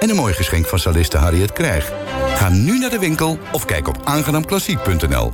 [0.00, 1.92] En een mooi geschenk van saliste Harriet Krijg.
[2.34, 5.32] Ga nu naar de winkel of kijk op aangenaamklassiek.nl.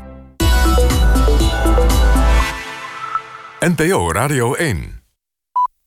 [3.60, 5.05] NPO Radio 1